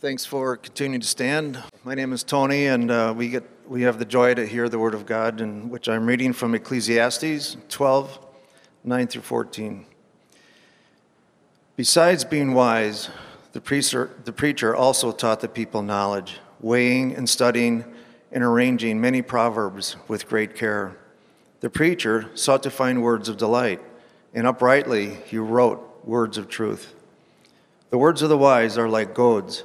Thanks 0.00 0.24
for 0.24 0.56
continuing 0.56 1.00
to 1.00 1.06
stand. 1.08 1.60
My 1.82 1.96
name 1.96 2.12
is 2.12 2.22
Tony, 2.22 2.66
and 2.66 2.88
uh, 2.88 3.12
we, 3.16 3.30
get, 3.30 3.42
we 3.66 3.82
have 3.82 3.98
the 3.98 4.04
joy 4.04 4.32
to 4.32 4.46
hear 4.46 4.68
the 4.68 4.78
Word 4.78 4.94
of 4.94 5.06
God, 5.06 5.40
in 5.40 5.70
which 5.70 5.88
I'm 5.88 6.06
reading 6.06 6.32
from 6.32 6.54
Ecclesiastes 6.54 7.56
12 7.68 8.26
9 8.84 9.06
through 9.08 9.22
14. 9.22 9.86
Besides 11.74 12.24
being 12.24 12.54
wise, 12.54 13.10
the 13.50 13.60
preacher, 13.60 14.10
the 14.22 14.32
preacher 14.32 14.72
also 14.72 15.10
taught 15.10 15.40
the 15.40 15.48
people 15.48 15.82
knowledge, 15.82 16.38
weighing 16.60 17.16
and 17.16 17.28
studying 17.28 17.84
and 18.30 18.44
arranging 18.44 19.00
many 19.00 19.20
proverbs 19.20 19.96
with 20.06 20.28
great 20.28 20.54
care. 20.54 20.96
The 21.58 21.70
preacher 21.70 22.30
sought 22.36 22.62
to 22.62 22.70
find 22.70 23.02
words 23.02 23.28
of 23.28 23.36
delight, 23.36 23.80
and 24.32 24.46
uprightly 24.46 25.16
he 25.26 25.38
wrote 25.38 26.04
words 26.04 26.38
of 26.38 26.48
truth. 26.48 26.94
The 27.90 27.98
words 27.98 28.22
of 28.22 28.28
the 28.28 28.38
wise 28.38 28.78
are 28.78 28.88
like 28.88 29.12
goads 29.12 29.64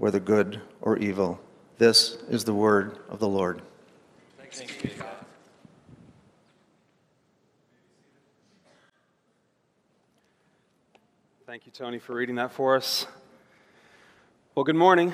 whether 0.00 0.18
good 0.18 0.58
or 0.80 0.96
evil. 0.96 1.38
This 1.76 2.16
is 2.30 2.44
the 2.44 2.54
word 2.54 3.00
of 3.10 3.18
the 3.18 3.28
Lord. 3.28 3.60
Thank 11.46 11.66
you, 11.66 11.72
Tony, 11.72 11.98
for 11.98 12.14
reading 12.14 12.36
that 12.36 12.50
for 12.50 12.76
us. 12.76 13.06
Well, 14.54 14.64
good 14.64 14.74
morning. 14.74 15.12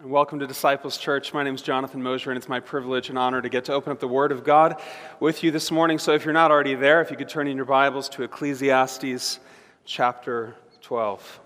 And 0.00 0.10
welcome 0.12 0.38
to 0.38 0.46
Disciples 0.46 0.96
Church. 0.96 1.34
My 1.34 1.42
name 1.42 1.56
is 1.56 1.62
Jonathan 1.62 2.00
Mosier, 2.00 2.30
and 2.30 2.38
it's 2.38 2.48
my 2.48 2.60
privilege 2.60 3.08
and 3.08 3.18
honor 3.18 3.42
to 3.42 3.48
get 3.48 3.64
to 3.64 3.72
open 3.72 3.90
up 3.90 3.98
the 3.98 4.06
Word 4.06 4.30
of 4.30 4.44
God 4.44 4.80
with 5.18 5.42
you 5.42 5.50
this 5.50 5.72
morning. 5.72 5.98
So, 5.98 6.12
if 6.12 6.24
you're 6.24 6.32
not 6.32 6.52
already 6.52 6.76
there, 6.76 7.00
if 7.00 7.10
you 7.10 7.16
could 7.16 7.28
turn 7.28 7.48
in 7.48 7.56
your 7.56 7.66
Bibles 7.66 8.08
to 8.10 8.22
Ecclesiastes 8.22 9.40
chapter 9.84 10.54
12. 10.82 11.40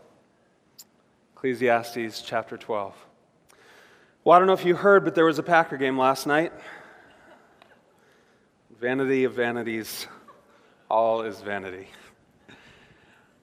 Ecclesiastes 1.42 2.22
chapter 2.22 2.56
12. 2.56 2.94
Well, 4.22 4.36
I 4.36 4.38
don't 4.38 4.46
know 4.46 4.52
if 4.52 4.64
you 4.64 4.76
heard, 4.76 5.04
but 5.04 5.16
there 5.16 5.24
was 5.24 5.40
a 5.40 5.42
Packer 5.42 5.76
game 5.76 5.98
last 5.98 6.24
night. 6.24 6.52
Vanity 8.78 9.24
of 9.24 9.32
vanities, 9.32 10.06
all 10.88 11.22
is 11.22 11.40
vanity. 11.40 11.88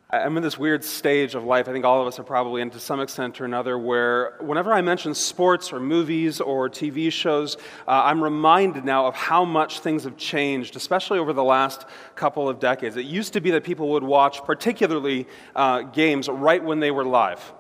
I'm 0.10 0.38
in 0.38 0.44
this 0.44 0.58
weird 0.58 0.86
stage 0.86 1.36
of 1.36 1.44
life. 1.44 1.68
I 1.68 1.74
think 1.74 1.84
all 1.84 2.02
of 2.02 2.08
us 2.08 2.18
are 2.20 2.24
probably 2.24 2.62
in 2.62 2.70
to 2.70 2.80
some 2.80 3.02
extent 3.02 3.42
or 3.42 3.44
another, 3.44 3.78
where 3.78 4.38
whenever 4.40 4.72
I 4.72 4.80
mention 4.80 5.14
sports 5.14 5.74
or 5.74 5.82
movies 5.82 6.40
or 6.40 6.70
TV 6.70 7.12
shows, 7.12 7.58
uh, 7.86 8.04
I'm 8.06 8.24
reminded 8.24 8.86
now 8.86 9.08
of 9.08 9.16
how 9.16 9.44
much 9.44 9.82
things 9.82 10.06
have 10.06 10.16
changed, 10.16 10.78
especially 10.78 11.20
over 11.20 11.34
the 11.34 11.44
last 11.44 11.86
couple 12.16 12.48
of 12.48 12.62
decades. 12.62 12.96
It 12.96 13.08
used 13.08 13.34
to 13.34 13.42
be 13.42 13.52
that 13.52 13.66
people 13.66 13.90
would 13.90 14.04
watch, 14.04 14.42
particularly 14.46 15.28
uh, 15.54 15.82
games, 15.82 16.30
right 16.30 16.64
when 16.64 16.80
they 16.80 16.92
were 16.92 17.04
live. 17.04 17.52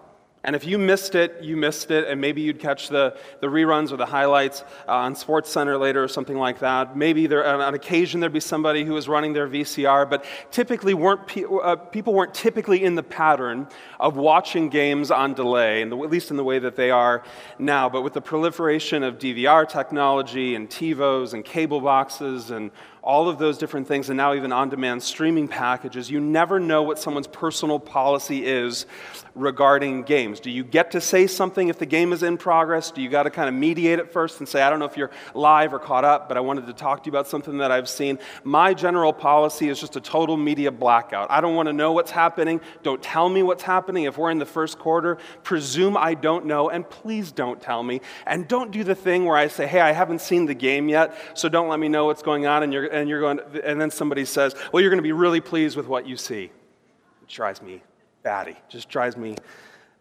And 0.43 0.55
if 0.55 0.65
you 0.65 0.77
missed 0.77 1.15
it, 1.15 1.39
you 1.41 1.57
missed 1.57 1.91
it, 1.91 2.07
and 2.07 2.21
maybe 2.21 2.39
you'd 2.41 2.59
catch 2.59 2.87
the, 2.87 3.17
the 3.41 3.47
reruns 3.47 3.91
or 3.91 3.97
the 3.97 4.05
highlights 4.05 4.63
uh, 4.87 4.93
on 4.93 5.13
SportsCenter 5.13 5.77
later 5.77 6.01
or 6.01 6.07
something 6.07 6.37
like 6.37 6.59
that. 6.59 6.95
Maybe 6.95 7.27
there, 7.27 7.45
on 7.45 7.73
occasion 7.73 8.21
there'd 8.21 8.31
be 8.31 8.39
somebody 8.39 8.85
who 8.85 8.93
was 8.93 9.09
running 9.09 9.33
their 9.33 9.49
VCR, 9.49 10.09
but 10.09 10.23
typically 10.49 10.93
weren't 10.93 11.27
pe- 11.27 11.43
uh, 11.43 11.75
people 11.75 12.13
weren't 12.13 12.33
typically 12.33 12.85
in 12.85 12.95
the 12.95 13.03
pattern 13.03 13.67
of 13.99 14.15
watching 14.15 14.69
games 14.69 15.11
on 15.11 15.33
delay, 15.33 15.83
the, 15.83 15.97
at 15.97 16.09
least 16.09 16.31
in 16.31 16.37
the 16.37 16.43
way 16.43 16.57
that 16.57 16.77
they 16.77 16.89
are 16.89 17.21
now. 17.57 17.89
But 17.89 18.03
with 18.03 18.13
the 18.13 18.21
proliferation 18.21 19.03
of 19.03 19.17
DVR 19.17 19.67
technology 19.67 20.55
and 20.55 20.69
TiVos 20.69 21.33
and 21.33 21.43
cable 21.43 21.81
boxes 21.81 22.49
and 22.49 22.71
all 23.09 23.27
of 23.27 23.39
those 23.39 23.57
different 23.57 23.87
things, 23.87 24.07
and 24.11 24.17
now 24.17 24.35
even 24.35 24.51
on 24.51 24.69
demand 24.69 25.01
streaming 25.01 25.47
packages, 25.47 26.11
you 26.11 26.19
never 26.19 26.59
know 26.59 26.83
what 26.83 26.99
someone's 26.99 27.25
personal 27.25 27.79
policy 27.79 28.45
is 28.45 28.85
regarding 29.33 30.03
games. 30.03 30.39
Do 30.39 30.51
you 30.51 30.63
get 30.63 30.91
to 30.91 31.01
say 31.01 31.25
something 31.25 31.69
if 31.69 31.79
the 31.79 31.87
game 31.87 32.13
is 32.13 32.21
in 32.21 32.37
progress? 32.37 32.91
Do 32.91 33.01
you 33.01 33.09
got 33.09 33.23
to 33.23 33.31
kind 33.31 33.49
of 33.49 33.55
mediate 33.55 33.97
it 33.97 34.13
first 34.13 34.39
and 34.39 34.47
say, 34.47 34.61
I 34.61 34.69
don't 34.69 34.77
know 34.77 34.85
if 34.85 34.95
you're 34.95 35.09
live 35.33 35.73
or 35.73 35.79
caught 35.79 36.05
up, 36.05 36.27
but 36.27 36.37
I 36.37 36.41
wanted 36.41 36.67
to 36.67 36.73
talk 36.73 37.01
to 37.03 37.07
you 37.07 37.11
about 37.11 37.27
something 37.27 37.57
that 37.57 37.71
I've 37.71 37.89
seen? 37.89 38.19
My 38.43 38.75
general 38.75 39.11
policy 39.11 39.69
is 39.69 39.79
just 39.79 39.95
a 39.95 40.01
total 40.01 40.37
media 40.37 40.71
blackout. 40.71 41.31
I 41.31 41.41
don't 41.41 41.55
want 41.55 41.65
to 41.65 41.73
know 41.73 41.93
what's 41.93 42.11
happening. 42.11 42.61
Don't 42.83 43.01
tell 43.01 43.27
me 43.27 43.41
what's 43.41 43.63
happening. 43.63 44.03
If 44.03 44.19
we're 44.19 44.29
in 44.29 44.37
the 44.37 44.45
first 44.45 44.77
quarter, 44.77 45.17
presume 45.41 45.97
I 45.97 46.13
don't 46.13 46.45
know, 46.45 46.69
and 46.69 46.87
please 46.87 47.31
don't 47.31 47.59
tell 47.59 47.81
me. 47.81 48.01
And 48.27 48.47
don't 48.47 48.69
do 48.69 48.83
the 48.83 48.95
thing 48.95 49.25
where 49.25 49.37
I 49.37 49.47
say, 49.47 49.65
hey, 49.65 49.79
I 49.79 49.93
haven't 49.93 50.21
seen 50.21 50.45
the 50.45 50.53
game 50.53 50.89
yet, 50.89 51.17
so 51.33 51.49
don't 51.49 51.69
let 51.69 51.79
me 51.79 51.87
know 51.89 52.05
what's 52.05 52.21
going 52.21 52.45
on, 52.45 52.61
and 52.61 52.71
you're 52.71 52.98
and 52.99 53.09
you're 53.09 53.21
going, 53.21 53.39
and 53.63 53.79
then 53.79 53.91
somebody 53.91 54.25
says, 54.25 54.55
well, 54.71 54.81
you're 54.81 54.91
going 54.91 54.99
to 54.99 55.03
be 55.03 55.11
really 55.11 55.41
pleased 55.41 55.75
with 55.75 55.87
what 55.87 56.07
you 56.07 56.17
see. 56.17 56.45
It 56.45 57.27
drives 57.27 57.61
me 57.61 57.81
batty, 58.23 58.57
just 58.69 58.89
drives 58.89 59.17
me 59.17 59.35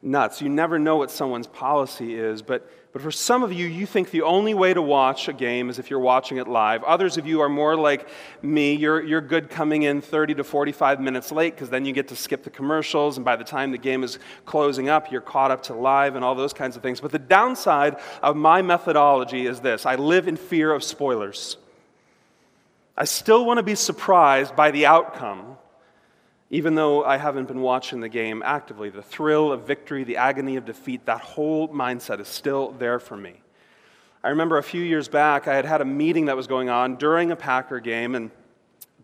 nuts. 0.02 0.40
You 0.40 0.48
never 0.48 0.78
know 0.78 0.96
what 0.96 1.10
someone's 1.10 1.46
policy 1.46 2.14
is, 2.14 2.40
but, 2.40 2.70
but 2.92 3.02
for 3.02 3.10
some 3.10 3.42
of 3.42 3.52
you, 3.52 3.66
you 3.66 3.84
think 3.84 4.10
the 4.10 4.22
only 4.22 4.54
way 4.54 4.72
to 4.72 4.80
watch 4.80 5.28
a 5.28 5.32
game 5.32 5.70
is 5.70 5.78
if 5.78 5.90
you're 5.90 5.98
watching 5.98 6.38
it 6.38 6.46
live. 6.46 6.84
Others 6.84 7.16
of 7.16 7.26
you 7.26 7.40
are 7.40 7.48
more 7.48 7.76
like 7.76 8.08
me. 8.40 8.74
You're, 8.74 9.02
you're 9.02 9.20
good 9.20 9.50
coming 9.50 9.82
in 9.82 10.00
30 10.00 10.34
to 10.34 10.44
45 10.44 11.00
minutes 11.00 11.32
late 11.32 11.54
because 11.54 11.70
then 11.70 11.84
you 11.84 11.92
get 11.92 12.08
to 12.08 12.16
skip 12.16 12.44
the 12.44 12.50
commercials, 12.50 13.16
and 13.18 13.24
by 13.24 13.36
the 13.36 13.44
time 13.44 13.72
the 13.72 13.78
game 13.78 14.04
is 14.04 14.18
closing 14.46 14.88
up, 14.88 15.10
you're 15.10 15.20
caught 15.20 15.50
up 15.50 15.64
to 15.64 15.74
live 15.74 16.14
and 16.14 16.24
all 16.24 16.34
those 16.34 16.52
kinds 16.52 16.76
of 16.76 16.82
things. 16.82 17.00
But 17.00 17.10
the 17.10 17.18
downside 17.18 17.96
of 18.22 18.36
my 18.36 18.62
methodology 18.62 19.46
is 19.46 19.60
this 19.60 19.84
I 19.84 19.96
live 19.96 20.28
in 20.28 20.36
fear 20.36 20.72
of 20.72 20.84
spoilers. 20.84 21.56
I 23.00 23.04
still 23.04 23.46
want 23.46 23.58
to 23.58 23.62
be 23.62 23.76
surprised 23.76 24.56
by 24.56 24.72
the 24.72 24.86
outcome, 24.86 25.56
even 26.50 26.74
though 26.74 27.04
I 27.04 27.16
haven't 27.16 27.46
been 27.46 27.60
watching 27.60 28.00
the 28.00 28.08
game 28.08 28.42
actively. 28.44 28.90
The 28.90 29.02
thrill 29.02 29.52
of 29.52 29.68
victory, 29.68 30.02
the 30.02 30.16
agony 30.16 30.56
of 30.56 30.64
defeat, 30.64 31.06
that 31.06 31.20
whole 31.20 31.68
mindset 31.68 32.18
is 32.18 32.26
still 32.26 32.72
there 32.72 32.98
for 32.98 33.16
me. 33.16 33.34
I 34.24 34.30
remember 34.30 34.58
a 34.58 34.64
few 34.64 34.82
years 34.82 35.06
back, 35.06 35.46
I 35.46 35.54
had 35.54 35.64
had 35.64 35.80
a 35.80 35.84
meeting 35.84 36.24
that 36.24 36.36
was 36.36 36.48
going 36.48 36.70
on 36.70 36.96
during 36.96 37.30
a 37.30 37.36
Packer 37.36 37.78
game, 37.78 38.16
and 38.16 38.32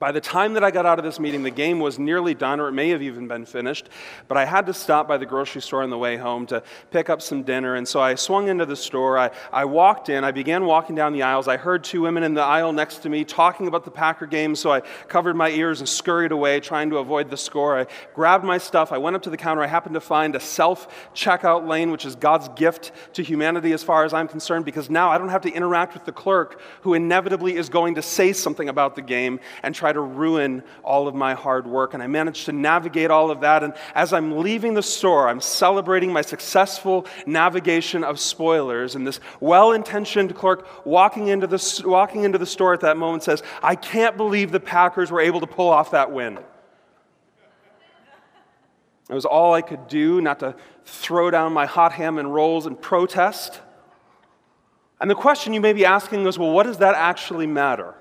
by 0.04 0.12
the 0.12 0.20
time 0.20 0.52
that 0.52 0.62
I 0.62 0.70
got 0.70 0.84
out 0.84 0.98
of 0.98 1.04
this 1.06 1.18
meeting, 1.18 1.44
the 1.44 1.50
game 1.50 1.80
was 1.80 1.98
nearly 1.98 2.34
done, 2.34 2.60
or 2.60 2.68
it 2.68 2.72
may 2.72 2.90
have 2.90 3.00
even 3.00 3.26
been 3.26 3.46
finished. 3.46 3.88
But 4.28 4.36
I 4.36 4.44
had 4.44 4.66
to 4.66 4.74
stop 4.74 5.08
by 5.08 5.16
the 5.16 5.24
grocery 5.24 5.62
store 5.62 5.82
on 5.82 5.88
the 5.88 5.96
way 5.96 6.18
home 6.18 6.44
to 6.48 6.62
pick 6.90 7.08
up 7.08 7.22
some 7.22 7.42
dinner. 7.42 7.76
And 7.76 7.88
so 7.88 8.02
I 8.02 8.14
swung 8.16 8.48
into 8.48 8.66
the 8.66 8.76
store. 8.76 9.16
I, 9.16 9.30
I 9.50 9.64
walked 9.64 10.10
in. 10.10 10.22
I 10.22 10.30
began 10.30 10.66
walking 10.66 10.94
down 10.94 11.14
the 11.14 11.22
aisles. 11.22 11.48
I 11.48 11.56
heard 11.56 11.84
two 11.84 12.02
women 12.02 12.22
in 12.22 12.34
the 12.34 12.42
aisle 12.42 12.70
next 12.74 12.98
to 12.98 13.08
me 13.08 13.24
talking 13.24 13.66
about 13.66 13.86
the 13.86 13.90
Packer 13.90 14.26
game. 14.26 14.54
So 14.54 14.70
I 14.70 14.80
covered 15.08 15.36
my 15.36 15.48
ears 15.48 15.80
and 15.80 15.88
scurried 15.88 16.32
away, 16.32 16.60
trying 16.60 16.90
to 16.90 16.98
avoid 16.98 17.30
the 17.30 17.38
score. 17.38 17.80
I 17.80 17.86
grabbed 18.12 18.44
my 18.44 18.58
stuff. 18.58 18.92
I 18.92 18.98
went 18.98 19.16
up 19.16 19.22
to 19.22 19.30
the 19.30 19.38
counter. 19.38 19.62
I 19.62 19.68
happened 19.68 19.94
to 19.94 20.02
find 20.02 20.36
a 20.36 20.40
self 20.40 20.86
checkout 21.14 21.66
lane, 21.66 21.90
which 21.90 22.04
is 22.04 22.14
God's 22.14 22.50
gift 22.50 22.92
to 23.14 23.22
humanity 23.22 23.72
as 23.72 23.82
far 23.82 24.04
as 24.04 24.12
I'm 24.12 24.28
concerned, 24.28 24.66
because 24.66 24.90
now 24.90 25.08
I 25.08 25.16
don't 25.16 25.30
have 25.30 25.40
to 25.42 25.50
interact 25.50 25.94
with 25.94 26.04
the 26.04 26.12
clerk 26.12 26.60
who 26.82 26.92
inevitably 26.92 27.56
is 27.56 27.70
going 27.70 27.94
to 27.94 28.02
say 28.02 28.34
something 28.34 28.68
about 28.68 28.96
the 28.96 29.02
game 29.02 29.40
and 29.62 29.74
try 29.74 29.93
to 29.94 30.00
ruin 30.00 30.62
all 30.82 31.08
of 31.08 31.14
my 31.14 31.34
hard 31.34 31.66
work. 31.66 31.94
And 31.94 32.02
I 32.02 32.06
managed 32.06 32.46
to 32.46 32.52
navigate 32.52 33.10
all 33.10 33.30
of 33.30 33.40
that. 33.40 33.64
And 33.64 33.74
as 33.94 34.12
I'm 34.12 34.38
leaving 34.38 34.74
the 34.74 34.82
store, 34.82 35.28
I'm 35.28 35.40
celebrating 35.40 36.12
my 36.12 36.22
successful 36.22 37.06
navigation 37.26 38.04
of 38.04 38.20
spoilers. 38.20 38.94
And 38.94 39.06
this 39.06 39.20
well 39.40 39.72
intentioned 39.72 40.34
clerk 40.34 40.86
walking 40.86 41.28
into, 41.28 41.46
the, 41.46 41.82
walking 41.86 42.24
into 42.24 42.38
the 42.38 42.46
store 42.46 42.74
at 42.74 42.80
that 42.80 42.96
moment 42.96 43.22
says, 43.22 43.42
I 43.62 43.74
can't 43.74 44.16
believe 44.16 44.52
the 44.52 44.60
Packers 44.60 45.10
were 45.10 45.20
able 45.20 45.40
to 45.40 45.46
pull 45.46 45.70
off 45.70 45.92
that 45.92 46.12
win. 46.12 46.38
It 49.08 49.14
was 49.14 49.24
all 49.24 49.52
I 49.52 49.60
could 49.60 49.86
do 49.88 50.20
not 50.20 50.40
to 50.40 50.54
throw 50.84 51.30
down 51.30 51.52
my 51.52 51.66
hot 51.66 51.92
ham 51.92 52.18
and 52.18 52.32
rolls 52.32 52.66
and 52.66 52.80
protest. 52.80 53.60
And 55.00 55.10
the 55.10 55.14
question 55.14 55.52
you 55.52 55.60
may 55.60 55.72
be 55.72 55.84
asking 55.84 56.26
is 56.26 56.38
well, 56.38 56.50
what 56.50 56.64
does 56.64 56.78
that 56.78 56.94
actually 56.94 57.46
matter? 57.46 57.94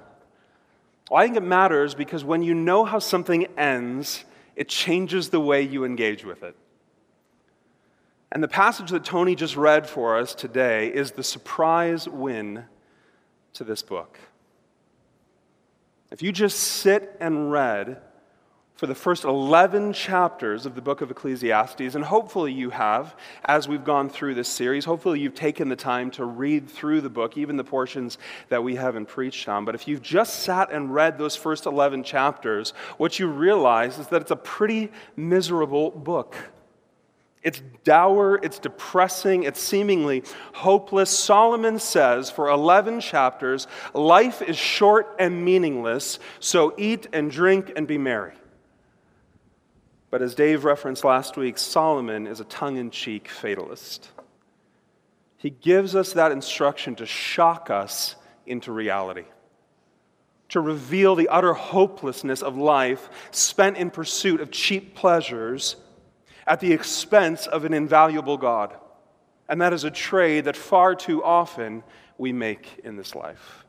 Well, 1.14 1.22
I 1.22 1.26
think 1.26 1.38
it 1.38 1.44
matters 1.44 1.94
because 1.94 2.24
when 2.24 2.42
you 2.42 2.56
know 2.56 2.86
how 2.86 2.98
something 2.98 3.46
ends, 3.56 4.26
it 4.56 4.68
changes 4.68 5.30
the 5.30 5.40
way 5.40 5.62
you 5.62 5.86
engage 5.86 6.26
with 6.26 6.42
it. 6.42 6.56
And 8.32 8.42
the 8.42 8.48
passage 8.48 8.90
that 8.90 9.04
Tony 9.04 9.36
just 9.36 9.56
read 9.56 9.88
for 9.88 10.18
us 10.18 10.34
today 10.34 10.88
is 10.88 11.12
the 11.12 11.22
surprise 11.22 12.10
win 12.10 12.66
to 13.54 13.64
this 13.64 13.84
book. 13.84 14.18
If 16.10 16.24
you 16.24 16.32
just 16.32 16.58
sit 16.58 17.16
and 17.20 17.52
read 17.52 18.02
for 18.84 18.88
the 18.88 18.94
first 18.94 19.24
11 19.24 19.94
chapters 19.94 20.66
of 20.66 20.76
the 20.76 20.82
book 20.82 21.00
of 21.00 21.10
Ecclesiastes, 21.10 21.96
and 21.96 22.04
hopefully 22.04 22.52
you 22.52 22.70
have, 22.70 23.16
as 23.46 23.66
we've 23.66 23.86
gone 23.86 24.10
through 24.10 24.36
this 24.36 24.50
series. 24.50 24.84
Hopefully 24.84 25.22
you've 25.22 25.34
taken 25.34 25.70
the 25.70 25.76
time 25.78 26.12
to 26.12 26.26
read 26.26 26.70
through 26.70 27.00
the 27.00 27.10
book, 27.10 27.38
even 27.38 27.56
the 27.56 27.64
portions 27.64 28.18
that 28.50 28.62
we 28.62 28.76
haven't 28.76 29.06
preached 29.06 29.48
on. 29.48 29.64
But 29.64 29.74
if 29.74 29.88
you've 29.88 30.02
just 30.02 30.42
sat 30.42 30.70
and 30.70 30.94
read 30.94 31.18
those 31.18 31.34
first 31.34 31.66
11 31.66 32.04
chapters, 32.04 32.72
what 32.98 33.20
you 33.20 33.28
realize 33.28 34.00
is 34.00 34.08
that 34.08 34.22
it's 34.22 34.32
a 34.32 34.36
pretty 34.36 34.92
miserable 35.16 35.90
book. 35.90 36.36
It's 37.42 37.62
dour, 37.86 38.38
it's 38.44 38.60
depressing, 38.60 39.44
it's 39.44 39.62
seemingly 39.62 40.24
hopeless. 40.52 41.10
Solomon 41.10 41.80
says 41.80 42.30
for 42.30 42.50
11 42.50 43.00
chapters, 43.00 43.66
life 43.94 44.42
is 44.42 44.58
short 44.58 45.16
and 45.20 45.46
meaningless, 45.46 46.20
so 46.42 46.74
eat 46.78 47.08
and 47.14 47.32
drink 47.32 47.72
and 47.78 47.88
be 47.88 47.98
merry. 47.98 48.34
But 50.14 50.22
as 50.22 50.36
Dave 50.36 50.64
referenced 50.64 51.04
last 51.04 51.38
week, 51.38 51.58
Solomon 51.58 52.28
is 52.28 52.40
a 52.40 52.44
tongue 52.44 52.78
in 52.78 52.92
cheek 52.92 53.28
fatalist. 53.28 54.12
He 55.38 55.50
gives 55.50 55.96
us 55.96 56.14
that 56.14 56.32
instruction 56.32 56.94
to 56.98 57.08
shock 57.08 57.72
us 57.72 58.16
into 58.46 58.72
reality, 58.72 59.24
to 60.50 60.62
reveal 60.62 61.16
the 61.16 61.30
utter 61.30 61.56
hopelessness 61.56 62.44
of 62.44 62.56
life 62.56 63.10
spent 63.32 63.76
in 63.76 63.90
pursuit 63.90 64.40
of 64.40 64.52
cheap 64.52 64.94
pleasures 64.94 65.78
at 66.46 66.60
the 66.60 66.74
expense 66.74 67.48
of 67.48 67.66
an 67.66 67.74
invaluable 67.74 68.38
God. 68.38 68.76
And 69.50 69.60
that 69.62 69.74
is 69.74 69.84
a 69.84 69.90
trade 69.90 70.46
that 70.46 70.56
far 70.56 70.94
too 70.94 71.24
often 71.24 71.84
we 72.20 72.32
make 72.32 72.82
in 72.84 72.98
this 72.98 73.16
life. 73.16 73.66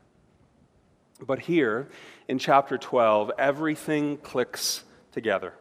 But 1.19 1.39
here 1.39 1.89
in 2.27 2.37
chapter 2.37 2.77
12, 2.77 3.31
everything 3.39 4.17
clicks 4.17 4.83
together 5.11 5.55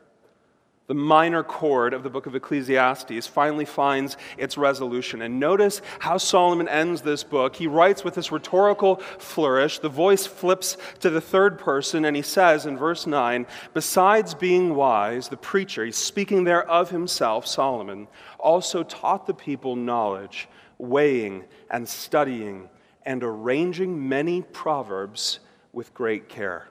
the 0.87 0.95
minor 0.95 1.43
chord 1.43 1.95
of 1.95 2.03
the 2.03 2.11
book 2.11 2.27
of 2.27 2.35
Ecclesiastes 2.35 3.27
finally 3.27 3.65
finds 3.65 4.19
its 4.37 4.59
resolution. 4.59 5.23
And 5.23 5.41
notice 5.41 5.81
how 5.99 6.19
Solomon 6.19 6.69
ends 6.69 7.01
this 7.01 7.25
book. 7.25 7.57
He 7.57 7.67
writes 7.67 8.05
with 8.05 8.15
this 8.15 8.31
rhetorical 8.31 8.97
flourish. 9.19 9.79
The 9.79 9.89
voice 9.89 10.27
flips 10.27 10.77
to 11.01 11.09
the 11.09 11.23
third 11.23 11.59
person, 11.59 12.05
and 12.05 12.15
he 12.15 12.23
says 12.23 12.67
in 12.67 12.77
verse 12.77 13.07
9 13.07 13.47
Besides 13.73 14.35
being 14.35 14.75
wise, 14.75 15.29
the 15.29 15.37
preacher, 15.39 15.85
he's 15.87 15.97
speaking 15.97 16.45
there 16.45 16.69
of 16.69 16.91
himself, 16.91 17.47
Solomon, 17.47 18.07
also 18.39 18.83
taught 18.83 19.27
the 19.27 19.35
people 19.35 19.77
knowledge, 19.77 20.49
weighing 20.77 21.45
and 21.71 21.89
studying, 21.89 22.69
and 23.07 23.23
arranging 23.25 24.07
many 24.09 24.43
proverbs 24.43 25.41
with 25.73 25.95
great 25.95 26.29
care. 26.29 26.69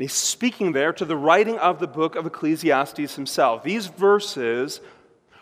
And 0.00 0.04
he's 0.08 0.14
speaking 0.14 0.72
there 0.72 0.94
to 0.94 1.04
the 1.04 1.14
writing 1.14 1.58
of 1.58 1.78
the 1.78 1.86
book 1.86 2.16
of 2.16 2.24
Ecclesiastes 2.24 3.16
himself. 3.16 3.62
These 3.62 3.88
verses 3.88 4.80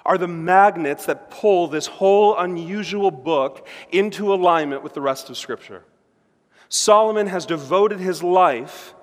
are 0.04 0.18
the 0.18 0.26
magnets 0.26 1.06
that 1.06 1.30
pull 1.30 1.68
this 1.68 1.86
whole 1.86 2.36
unusual 2.36 3.12
book 3.12 3.68
into 3.92 4.34
alignment 4.34 4.82
with 4.82 4.94
the 4.94 5.00
rest 5.00 5.30
of 5.30 5.38
Scripture. 5.38 5.84
Solomon 6.68 7.28
has 7.28 7.46
devoted 7.46 8.00
his 8.00 8.20
life 8.20 8.94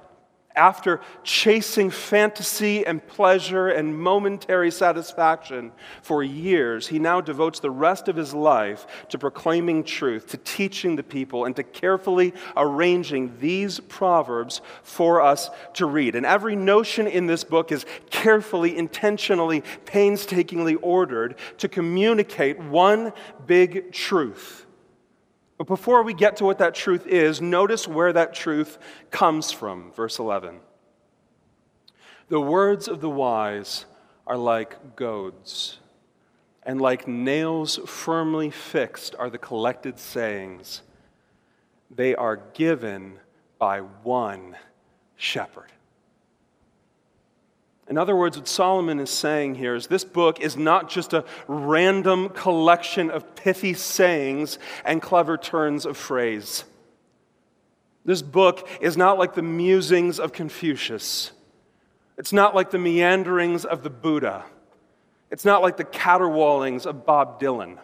after 0.56 1.02
chasing 1.24 1.90
fantasy 1.90 2.86
and 2.86 3.06
pleasure 3.06 3.68
and 3.68 3.98
momentary 3.98 4.72
satisfaction 4.72 5.72
for 6.02 6.24
years, 6.24 6.88
he 6.88 7.00
now 7.00 7.22
devotes 7.22 7.60
the 7.60 7.72
rest 7.72 8.08
of 8.08 8.16
his 8.16 8.34
life 8.34 8.88
to 9.10 9.18
proclaiming 9.18 9.84
truth, 9.84 10.28
to 10.28 10.38
teaching 10.38 10.96
the 10.96 11.04
people, 11.04 11.46
and 11.46 11.56
to 11.56 11.64
carefully 11.64 12.34
arranging 12.56 13.38
these 13.40 13.80
proverbs 13.80 14.62
for 14.84 15.22
us 15.22 15.50
to 15.74 15.86
read. 15.86 16.16
And 16.16 16.26
every 16.26 16.56
notion 16.56 17.08
in 17.08 17.28
this 17.28 17.44
book 17.44 17.72
is 17.72 17.86
carefully, 18.10 18.78
intentionally, 18.78 19.64
painstakingly 19.86 20.76
ordered 20.76 21.36
to 21.60 21.68
communicate 21.68 22.60
one 22.60 23.14
big 23.46 23.92
truth 23.92 24.65
but 25.58 25.68
before 25.68 26.04
we 26.04 26.14
get 26.14 26.38
to 26.38 26.46
what 26.46 26.58
that 26.58 26.76
truth 26.76 27.08
is, 27.08 27.42
notice 27.42 27.88
where 27.88 28.12
that 28.12 28.34
truth 28.34 28.78
comes 29.10 29.52
from. 29.52 29.92
Verse 29.94 30.20
11. 30.20 30.60
The 32.28 32.42
words 32.42 32.88
of 32.88 33.02
the 33.02 33.10
wise 33.10 33.86
are 34.28 34.38
like 34.38 34.96
goads, 34.96 35.78
and 36.64 36.82
like 36.82 37.08
nails 37.08 37.80
firmly 37.86 38.50
fixed 38.50 39.16
are 39.18 39.30
the 39.30 39.38
collected 39.38 40.00
sayings. 40.00 40.82
They 41.92 42.16
are 42.16 42.38
given 42.54 43.20
by 43.60 43.80
one 43.80 44.58
shepherd. 45.16 45.72
In 47.88 47.98
other 47.98 48.16
words, 48.16 48.38
what 48.38 48.48
Solomon 48.48 49.00
is 49.00 49.12
saying 49.12 49.56
here 49.56 49.76
is 49.76 49.88
this 49.88 50.04
book 50.04 50.42
is 50.42 50.58
not 50.58 50.90
just 50.90 51.14
a 51.14 51.24
random 51.48 52.30
collection 52.30 53.12
of 53.12 53.36
pithy 53.36 53.76
sayings 53.76 54.58
and 54.84 55.02
clever 55.02 55.38
turns 55.38 55.86
of 55.86 55.96
phrase. 55.96 56.64
This 58.04 58.22
book 58.22 58.68
is 58.82 58.98
not 58.98 59.20
like 59.20 59.34
the 59.34 59.44
musings 59.44 60.20
of 60.20 60.34
Confucius. 60.34 61.32
It's 62.18 62.34
not 62.34 62.56
like 62.56 62.72
the 62.72 62.80
meanderings 62.80 63.66
of 63.66 63.84
the 63.84 63.90
Buddha. 63.90 64.46
It's 65.30 65.46
not 65.46 65.62
like 65.62 65.78
the 65.78 65.84
caterwaulings 65.84 66.86
of 66.86 67.06
Bob 67.06 67.40
Dylan. 67.42 67.78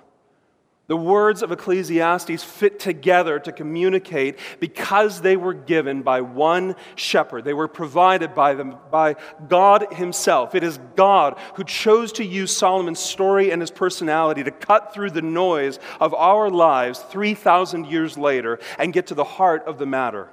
The 0.92 0.98
words 0.98 1.42
of 1.42 1.54
Ecclesiastes 1.54 2.44
fit 2.44 2.78
together 2.78 3.40
to 3.40 3.54
communicate 3.54 4.38
because 4.60 5.22
they 5.22 5.38
were 5.38 5.54
given 5.54 6.02
by 6.02 6.20
one 6.20 6.76
shepherd. 6.96 7.46
They 7.46 7.54
were 7.54 7.70
provided 7.70 8.36
by, 8.36 8.56
them, 8.56 8.76
by 8.92 9.16
God 9.48 9.94
Himself. 9.94 10.54
It 10.54 10.66
is 10.66 10.82
God 10.98 11.40
who 11.56 11.64
chose 11.64 12.12
to 12.12 12.26
use 12.26 12.54
Solomon's 12.54 13.00
story 13.00 13.54
and 13.54 13.62
his 13.62 13.72
personality 13.72 14.44
to 14.44 14.52
cut 14.52 14.94
through 14.94 15.12
the 15.12 15.22
noise 15.22 15.80
of 16.02 16.14
our 16.14 16.50
lives 16.50 17.00
3,000 17.00 17.86
years 17.86 18.18
later 18.18 18.60
and 18.78 18.92
get 18.92 19.08
to 19.08 19.16
the 19.16 19.24
heart 19.24 19.64
of 19.68 19.78
the 19.78 19.86
matter. 19.86 20.28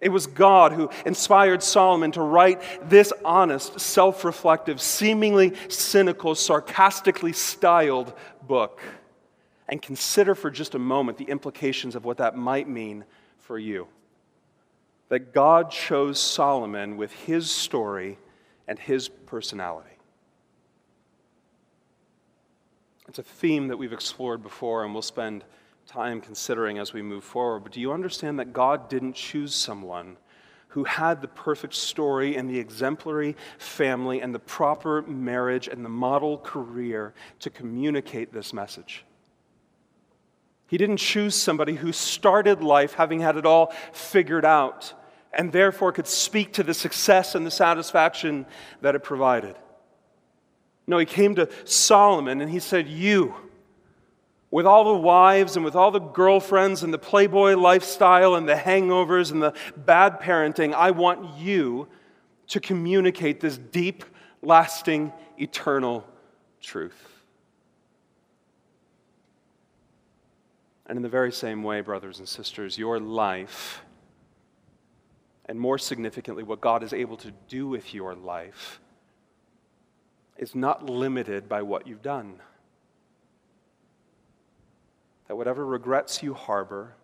It 0.00 0.08
was 0.08 0.26
God 0.26 0.72
who 0.72 0.90
inspired 1.06 1.62
Solomon 1.62 2.10
to 2.12 2.22
write 2.22 2.60
this 2.82 3.12
honest, 3.24 3.78
self 3.78 4.24
reflective, 4.24 4.80
seemingly 4.80 5.52
cynical, 5.68 6.34
sarcastically 6.34 7.32
styled 7.32 8.12
book 8.42 8.80
and 9.70 9.80
consider 9.80 10.34
for 10.34 10.50
just 10.50 10.74
a 10.74 10.78
moment 10.78 11.16
the 11.16 11.24
implications 11.24 11.94
of 11.94 12.04
what 12.04 12.18
that 12.18 12.36
might 12.36 12.68
mean 12.68 13.04
for 13.38 13.56
you. 13.56 13.86
That 15.08 15.32
God 15.32 15.70
chose 15.70 16.18
Solomon 16.18 16.96
with 16.96 17.12
his 17.12 17.50
story 17.50 18.18
and 18.66 18.78
his 18.78 19.08
personality. 19.08 19.88
It's 23.08 23.20
a 23.20 23.22
theme 23.22 23.68
that 23.68 23.76
we've 23.76 23.92
explored 23.92 24.42
before 24.42 24.84
and 24.84 24.92
we'll 24.92 25.02
spend 25.02 25.44
time 25.86 26.20
considering 26.20 26.78
as 26.78 26.92
we 26.92 27.02
move 27.02 27.24
forward. 27.24 27.60
But 27.60 27.72
do 27.72 27.80
you 27.80 27.92
understand 27.92 28.40
that 28.40 28.52
God 28.52 28.88
didn't 28.88 29.14
choose 29.14 29.54
someone 29.54 30.16
who 30.68 30.84
had 30.84 31.20
the 31.20 31.28
perfect 31.28 31.74
story 31.74 32.36
and 32.36 32.48
the 32.48 32.58
exemplary 32.58 33.36
family 33.58 34.20
and 34.20 34.32
the 34.34 34.38
proper 34.40 35.02
marriage 35.02 35.68
and 35.68 35.84
the 35.84 35.88
model 35.88 36.38
career 36.38 37.14
to 37.40 37.50
communicate 37.50 38.32
this 38.32 38.52
message? 38.52 39.04
He 40.70 40.78
didn't 40.78 40.98
choose 40.98 41.34
somebody 41.34 41.74
who 41.74 41.92
started 41.92 42.62
life 42.62 42.94
having 42.94 43.18
had 43.18 43.36
it 43.36 43.44
all 43.44 43.74
figured 43.92 44.44
out 44.44 44.94
and 45.32 45.50
therefore 45.50 45.90
could 45.90 46.06
speak 46.06 46.52
to 46.52 46.62
the 46.62 46.74
success 46.74 47.34
and 47.34 47.44
the 47.44 47.50
satisfaction 47.50 48.46
that 48.80 48.94
it 48.94 49.00
provided. 49.00 49.56
No, 50.86 50.98
he 50.98 51.06
came 51.06 51.34
to 51.34 51.48
Solomon 51.64 52.40
and 52.40 52.48
he 52.48 52.60
said, 52.60 52.86
You, 52.86 53.34
with 54.52 54.64
all 54.64 54.84
the 54.84 55.00
wives 55.00 55.56
and 55.56 55.64
with 55.64 55.74
all 55.74 55.90
the 55.90 55.98
girlfriends 55.98 56.84
and 56.84 56.94
the 56.94 56.98
playboy 56.98 57.56
lifestyle 57.56 58.36
and 58.36 58.48
the 58.48 58.54
hangovers 58.54 59.32
and 59.32 59.42
the 59.42 59.54
bad 59.76 60.20
parenting, 60.20 60.72
I 60.72 60.92
want 60.92 61.36
you 61.36 61.88
to 62.46 62.60
communicate 62.60 63.40
this 63.40 63.58
deep, 63.58 64.04
lasting, 64.40 65.12
eternal 65.36 66.06
truth. 66.60 67.09
And 70.90 70.96
in 70.96 71.04
the 71.04 71.08
very 71.08 71.30
same 71.30 71.62
way, 71.62 71.82
brothers 71.82 72.18
and 72.18 72.28
sisters, 72.28 72.76
your 72.76 72.98
life, 72.98 73.84
and 75.46 75.56
more 75.56 75.78
significantly, 75.78 76.42
what 76.42 76.60
God 76.60 76.82
is 76.82 76.92
able 76.92 77.16
to 77.18 77.30
do 77.46 77.68
with 77.68 77.94
your 77.94 78.16
life, 78.16 78.80
is 80.36 80.52
not 80.56 80.90
limited 80.90 81.48
by 81.48 81.62
what 81.62 81.86
you've 81.86 82.02
done. 82.02 82.40
That 85.28 85.36
whatever 85.36 85.64
regrets 85.64 86.24
you 86.24 86.34
harbor, 86.34 86.96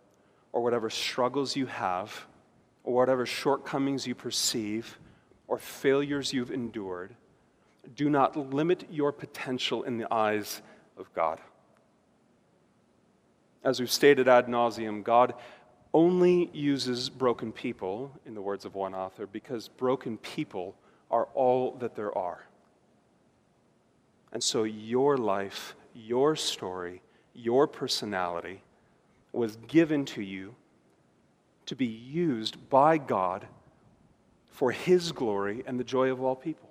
or 0.50 0.64
whatever 0.64 0.90
struggles 0.90 1.54
you 1.54 1.66
have, 1.66 2.26
or 2.82 2.92
whatever 2.92 3.24
shortcomings 3.24 4.04
you 4.04 4.16
perceive, 4.16 4.98
or 5.46 5.58
failures 5.58 6.32
you've 6.32 6.50
endured, 6.50 7.14
do 7.94 8.10
not 8.10 8.36
limit 8.36 8.84
your 8.90 9.12
potential 9.12 9.84
in 9.84 9.96
the 9.96 10.12
eyes 10.12 10.60
of 10.96 11.14
God. 11.14 11.38
As 13.66 13.80
we've 13.80 13.90
stated 13.90 14.28
ad 14.28 14.46
nauseum, 14.46 15.02
God 15.02 15.34
only 15.92 16.48
uses 16.52 17.10
broken 17.10 17.50
people, 17.50 18.12
in 18.24 18.32
the 18.32 18.40
words 18.40 18.64
of 18.64 18.76
one 18.76 18.94
author, 18.94 19.26
because 19.26 19.66
broken 19.66 20.18
people 20.18 20.76
are 21.10 21.26
all 21.34 21.72
that 21.80 21.96
there 21.96 22.16
are. 22.16 22.46
And 24.32 24.40
so 24.40 24.62
your 24.62 25.16
life, 25.16 25.74
your 25.94 26.36
story, 26.36 27.02
your 27.34 27.66
personality 27.66 28.62
was 29.32 29.56
given 29.66 30.04
to 30.04 30.22
you 30.22 30.54
to 31.66 31.74
be 31.74 31.86
used 31.86 32.70
by 32.70 32.98
God 32.98 33.48
for 34.46 34.70
His 34.70 35.10
glory 35.10 35.64
and 35.66 35.80
the 35.80 35.84
joy 35.84 36.12
of 36.12 36.22
all 36.22 36.36
people. 36.36 36.65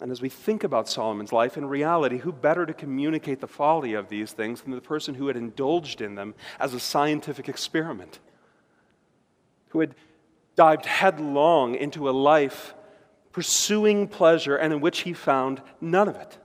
And 0.00 0.10
as 0.10 0.20
we 0.20 0.28
think 0.28 0.62
about 0.62 0.88
Solomon's 0.88 1.32
life, 1.32 1.56
in 1.56 1.66
reality, 1.66 2.18
who 2.18 2.30
better 2.30 2.66
to 2.66 2.74
communicate 2.74 3.40
the 3.40 3.46
folly 3.46 3.94
of 3.94 4.08
these 4.08 4.32
things 4.32 4.60
than 4.60 4.72
the 4.72 4.80
person 4.80 5.14
who 5.14 5.28
had 5.28 5.36
indulged 5.36 6.02
in 6.02 6.14
them 6.16 6.34
as 6.60 6.74
a 6.74 6.80
scientific 6.80 7.48
experiment? 7.48 8.18
Who 9.68 9.80
had 9.80 9.94
dived 10.54 10.86
headlong 10.86 11.74
into 11.74 12.08
a 12.08 12.12
life 12.12 12.74
pursuing 13.32 14.08
pleasure 14.08 14.56
and 14.56 14.72
in 14.72 14.80
which 14.80 15.00
he 15.00 15.12
found 15.12 15.60
none 15.80 16.08
of 16.08 16.16
it. 16.16 16.38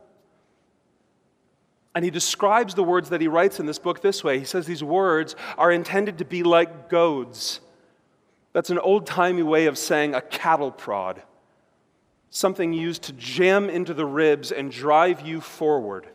And 1.96 2.05
he 2.05 2.12
describes 2.12 2.74
the 2.74 2.84
words 2.84 3.10
that 3.10 3.22
he 3.22 3.27
writes 3.27 3.60
in 3.60 3.65
this 3.65 3.79
book 3.79 4.01
this 4.01 4.24
way. 4.24 4.39
He 4.39 4.46
says 4.46 4.65
these 4.65 4.84
words 4.84 5.36
are 5.58 5.72
intended 5.72 6.17
to 6.17 6.25
be 6.25 6.43
like 6.43 6.89
goads. 6.89 7.62
That's 8.53 8.70
an 8.70 8.79
old 8.79 9.05
timey 9.05 9.43
way 9.43 9.65
of 9.65 9.77
saying 9.77 10.15
a 10.15 10.22
cattle 10.22 10.72
prod 10.72 11.22
something 12.32 12.74
used 12.74 13.04
to 13.04 13.14
jam 13.14 13.70
into 13.70 13.94
the 13.94 14.06
ribs 14.06 14.52
and 14.52 14.72
drive 14.72 15.26
you 15.28 15.40
forward 15.40 16.08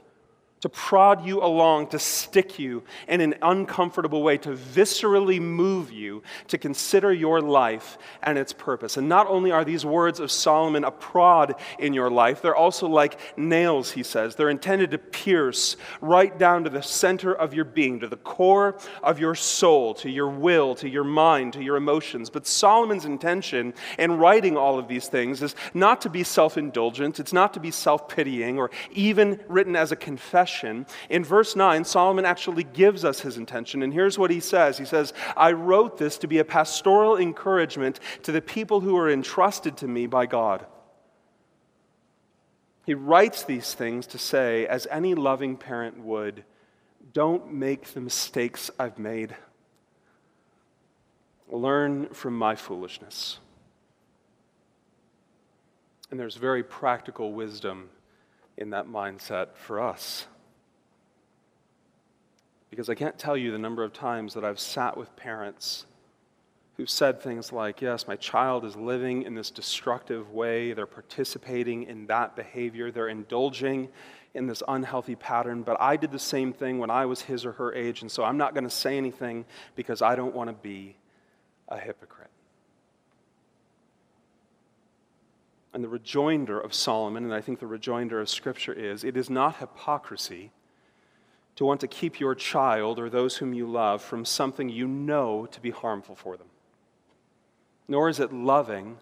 to 0.60 0.70
prod 0.70 1.26
you 1.26 1.42
along, 1.42 1.88
to 1.88 1.98
stick 1.98 2.58
you 2.58 2.82
in 3.08 3.20
an 3.20 3.34
uncomfortable 3.42 4.22
way, 4.22 4.38
to 4.38 4.50
viscerally 4.50 5.38
move 5.38 5.92
you 5.92 6.22
to 6.48 6.56
consider 6.56 7.12
your 7.12 7.42
life 7.42 7.98
and 8.22 8.38
its 8.38 8.54
purpose. 8.54 8.96
And 8.96 9.06
not 9.06 9.26
only 9.26 9.50
are 9.50 9.64
these 9.64 9.84
words 9.84 10.18
of 10.18 10.30
Solomon 10.30 10.84
a 10.84 10.90
prod 10.90 11.56
in 11.78 11.92
your 11.92 12.10
life, 12.10 12.40
they're 12.40 12.56
also 12.56 12.88
like 12.88 13.20
nails, 13.36 13.90
he 13.90 14.02
says. 14.02 14.34
They're 14.34 14.48
intended 14.48 14.92
to 14.92 14.98
pierce 14.98 15.76
right 16.00 16.36
down 16.38 16.64
to 16.64 16.70
the 16.70 16.82
center 16.82 17.34
of 17.34 17.52
your 17.52 17.66
being, 17.66 18.00
to 18.00 18.08
the 18.08 18.16
core 18.16 18.78
of 19.02 19.18
your 19.18 19.34
soul, 19.34 19.92
to 19.94 20.10
your 20.10 20.28
will, 20.28 20.74
to 20.76 20.88
your 20.88 21.04
mind, 21.04 21.52
to 21.52 21.62
your 21.62 21.76
emotions. 21.76 22.30
But 22.30 22.46
Solomon's 22.46 23.04
intention 23.04 23.74
in 23.98 24.12
writing 24.16 24.56
all 24.56 24.78
of 24.78 24.88
these 24.88 25.08
things 25.08 25.42
is 25.42 25.54
not 25.74 26.00
to 26.00 26.08
be 26.08 26.24
self 26.24 26.56
indulgent, 26.56 27.20
it's 27.20 27.32
not 27.32 27.52
to 27.54 27.60
be 27.60 27.70
self 27.70 28.08
pitying, 28.08 28.58
or 28.58 28.70
even 28.92 29.38
written 29.48 29.76
as 29.76 29.92
a 29.92 29.96
confession 29.96 30.45
confession. 30.46 30.86
In 31.10 31.24
verse 31.24 31.56
9, 31.56 31.84
Solomon 31.84 32.24
actually 32.24 32.64
gives 32.64 33.04
us 33.04 33.20
his 33.20 33.36
intention, 33.36 33.82
and 33.82 33.92
here's 33.92 34.18
what 34.18 34.30
he 34.30 34.40
says 34.40 34.78
He 34.78 34.84
says, 34.84 35.12
I 35.36 35.52
wrote 35.52 35.98
this 35.98 36.18
to 36.18 36.28
be 36.28 36.38
a 36.38 36.44
pastoral 36.44 37.16
encouragement 37.16 38.00
to 38.22 38.32
the 38.32 38.40
people 38.40 38.80
who 38.80 38.96
are 38.96 39.10
entrusted 39.10 39.76
to 39.78 39.88
me 39.88 40.06
by 40.06 40.26
God. 40.26 40.66
He 42.84 42.94
writes 42.94 43.42
these 43.42 43.74
things 43.74 44.06
to 44.08 44.18
say, 44.18 44.64
as 44.66 44.86
any 44.92 45.16
loving 45.16 45.56
parent 45.56 45.98
would, 45.98 46.44
don't 47.12 47.52
make 47.52 47.92
the 47.92 48.00
mistakes 48.00 48.70
I've 48.78 48.98
made. 48.98 49.34
Learn 51.48 52.06
from 52.10 52.38
my 52.38 52.54
foolishness. 52.54 53.40
And 56.12 56.20
there's 56.20 56.36
very 56.36 56.62
practical 56.62 57.32
wisdom 57.32 57.88
in 58.56 58.70
that 58.70 58.86
mindset 58.86 59.48
for 59.54 59.80
us. 59.80 60.26
Because 62.70 62.88
I 62.88 62.94
can't 62.94 63.18
tell 63.18 63.36
you 63.36 63.52
the 63.52 63.58
number 63.58 63.84
of 63.84 63.92
times 63.92 64.34
that 64.34 64.44
I've 64.44 64.60
sat 64.60 64.96
with 64.96 65.14
parents 65.16 65.86
who've 66.76 66.90
said 66.90 67.20
things 67.20 67.52
like, 67.52 67.80
Yes, 67.80 68.06
my 68.06 68.16
child 68.16 68.64
is 68.64 68.76
living 68.76 69.22
in 69.22 69.34
this 69.34 69.50
destructive 69.50 70.32
way. 70.32 70.72
They're 70.72 70.86
participating 70.86 71.84
in 71.84 72.06
that 72.06 72.36
behavior. 72.36 72.90
They're 72.90 73.08
indulging 73.08 73.88
in 74.34 74.46
this 74.46 74.62
unhealthy 74.68 75.14
pattern. 75.14 75.62
But 75.62 75.80
I 75.80 75.96
did 75.96 76.12
the 76.12 76.18
same 76.18 76.52
thing 76.52 76.78
when 76.78 76.90
I 76.90 77.06
was 77.06 77.22
his 77.22 77.46
or 77.46 77.52
her 77.52 77.74
age. 77.74 78.02
And 78.02 78.10
so 78.10 78.22
I'm 78.22 78.36
not 78.36 78.52
going 78.52 78.64
to 78.64 78.70
say 78.70 78.98
anything 78.98 79.46
because 79.74 80.02
I 80.02 80.14
don't 80.14 80.34
want 80.34 80.50
to 80.50 80.54
be 80.54 80.96
a 81.68 81.78
hypocrite. 81.78 82.30
And 85.72 85.82
the 85.84 85.88
rejoinder 85.88 86.58
of 86.58 86.72
Solomon, 86.72 87.24
and 87.24 87.34
I 87.34 87.40
think 87.40 87.60
the 87.60 87.66
rejoinder 87.66 88.20
of 88.20 88.28
Scripture 88.28 88.72
is 88.72 89.04
it 89.04 89.16
is 89.16 89.28
not 89.28 89.56
hypocrisy 89.56 90.52
to 91.56 91.64
want 91.64 91.80
to 91.80 91.88
keep 91.88 92.20
your 92.20 92.34
child 92.34 92.98
or 92.98 93.08
those 93.08 93.36
whom 93.36 93.52
you 93.52 93.66
love 93.66 94.02
from 94.02 94.24
something 94.24 94.68
you 94.68 94.86
know 94.86 95.46
to 95.46 95.60
be 95.60 95.70
harmful 95.70 96.14
for 96.14 96.36
them. 96.36 96.46
Nor 97.88 98.08
is 98.08 98.20
it 98.20 98.32
loving 98.32 98.98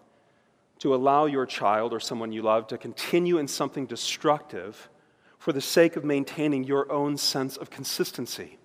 to 0.79 0.95
allow 0.95 1.25
your 1.25 1.45
child 1.45 1.93
or 1.93 1.99
someone 1.99 2.31
you 2.31 2.41
love 2.41 2.67
to 2.67 2.77
continue 2.77 3.37
in 3.37 3.47
something 3.47 3.85
destructive 3.85 4.89
for 5.37 5.51
the 5.51 5.61
sake 5.61 5.95
of 5.95 6.03
maintaining 6.03 6.63
your 6.63 6.91
own 6.91 7.17
sense 7.17 7.57
of 7.57 7.69
consistency. 7.69 8.57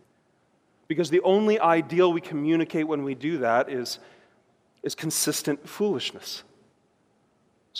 Because 0.89 1.11
the 1.11 1.21
only 1.21 1.59
ideal 1.61 2.13
we 2.13 2.21
communicate 2.21 2.89
when 2.89 3.05
we 3.05 3.15
do 3.15 3.39
that 3.39 3.69
is, 3.71 3.99
is 4.83 4.95
consistent 4.95 5.69
foolishness. 5.69 6.43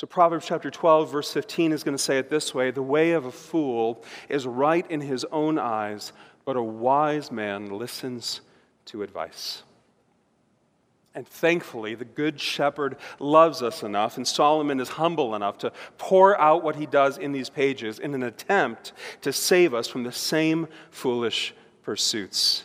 So, 0.01 0.07
Proverbs 0.07 0.47
chapter 0.47 0.71
12, 0.71 1.13
verse 1.13 1.31
15 1.31 1.73
is 1.73 1.85
going 1.85 1.95
to 1.95 2.03
say 2.03 2.17
it 2.17 2.31
this 2.31 2.55
way 2.55 2.71
The 2.71 2.81
way 2.81 3.13
of 3.13 3.27
a 3.27 3.31
fool 3.31 4.03
is 4.31 4.47
right 4.47 4.91
in 4.91 5.03
his 5.03 5.27
own 5.27 5.59
eyes, 5.59 6.15
but 6.47 6.57
a 6.57 6.63
wise 6.63 7.31
man 7.31 7.69
listens 7.69 8.41
to 8.87 9.03
advice. 9.03 9.63
And 11.15 11.29
thankfully, 11.29 11.95
the 11.95 12.07
Good 12.07 12.41
Shepherd 12.41 12.97
loves 13.19 13.61
us 13.61 13.83
enough, 13.83 14.17
and 14.17 14.27
Solomon 14.27 14.81
is 14.81 14.89
humble 14.89 15.35
enough 15.35 15.59
to 15.59 15.73
pour 15.99 16.41
out 16.41 16.65
what 16.65 16.77
he 16.77 16.87
does 16.87 17.19
in 17.19 17.33
these 17.33 17.51
pages 17.51 17.99
in 17.99 18.15
an 18.15 18.23
attempt 18.23 18.95
to 19.21 19.35
save 19.35 19.75
us 19.75 19.87
from 19.87 20.05
the 20.05 20.13
same 20.13 20.67
foolish 20.91 21.53
pursuits. 21.83 22.65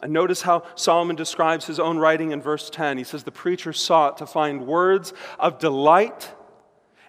And 0.00 0.12
notice 0.12 0.42
how 0.42 0.62
Solomon 0.74 1.16
describes 1.16 1.66
his 1.66 1.80
own 1.80 1.98
writing 1.98 2.30
in 2.30 2.40
verse 2.42 2.70
10. 2.70 2.98
He 2.98 3.04
says, 3.04 3.24
The 3.24 3.32
preacher 3.32 3.72
sought 3.72 4.18
to 4.18 4.26
find 4.26 4.66
words 4.66 5.12
of 5.38 5.58
delight, 5.58 6.32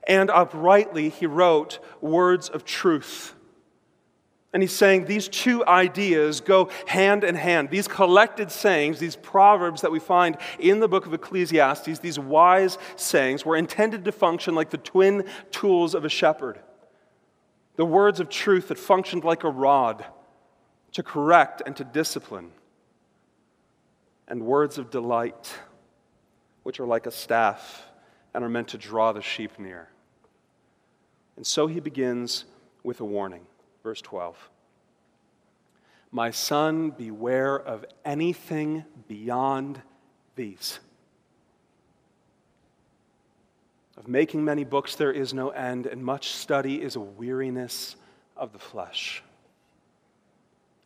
and 0.08 0.30
uprightly 0.30 1.10
he 1.10 1.26
wrote 1.26 1.80
words 2.02 2.50
of 2.50 2.66
truth. 2.66 3.36
And 4.54 4.64
he's 4.64 4.72
saying 4.74 5.06
these 5.06 5.28
two 5.28 5.64
ideas 5.68 6.40
go 6.40 6.70
hand 6.88 7.26
in 7.26 7.36
hand. 7.36 7.70
These 7.70 7.88
collected 7.88 8.50
sayings, 8.50 8.98
these 8.98 9.18
proverbs 9.18 9.82
that 9.82 9.92
we 9.92 10.00
find 10.00 10.38
in 10.58 10.80
the 10.80 10.88
book 10.88 11.06
of 11.06 11.14
Ecclesiastes, 11.14 12.00
these 12.00 12.18
wise 12.18 12.78
sayings, 12.96 13.46
were 13.46 13.58
intended 13.58 14.06
to 14.06 14.12
function 14.12 14.56
like 14.56 14.70
the 14.70 14.78
twin 14.78 15.26
tools 15.52 15.94
of 15.94 16.06
a 16.06 16.10
shepherd. 16.10 16.60
The 17.76 17.86
words 17.86 18.20
of 18.20 18.30
truth 18.30 18.70
that 18.70 18.80
functioned 18.80 19.24
like 19.26 19.44
a 19.44 19.50
rod 19.50 20.06
to 20.94 21.04
correct 21.04 21.62
and 21.66 21.76
to 21.76 21.84
discipline 21.84 22.52
and 24.28 24.42
words 24.42 24.78
of 24.78 24.90
delight, 24.90 25.54
which 26.64 26.80
are 26.80 26.88
like 26.88 27.06
a 27.06 27.12
staff 27.12 27.86
and 28.34 28.44
are 28.44 28.50
meant 28.50 28.70
to 28.70 28.78
draw 28.78 29.12
the 29.12 29.22
sheep 29.22 29.60
near. 29.60 29.90
And 31.38 31.46
so 31.46 31.67
he 31.67 31.79
begins 31.79 32.46
with 32.84 33.00
a 33.00 33.06
warning. 33.06 33.46
Verse 33.84 34.01
12 34.01 34.50
My 36.12 36.32
son, 36.32 36.89
beware 36.89 37.56
of 37.56 37.86
anything 38.03 38.84
beyond 39.08 39.82
these. 40.36 40.79
Of 43.96 44.08
making 44.08 44.44
many 44.44 44.63
books 44.63 44.96
there 44.96 45.12
is 45.12 45.34
no 45.34 45.50
end, 45.50 45.86
and 45.86 46.03
much 46.03 46.29
study 46.29 46.82
is 46.82 46.96
a 46.96 47.00
weariness 47.00 47.96
of 48.36 48.51
the 48.53 48.60
flesh. 48.60 49.24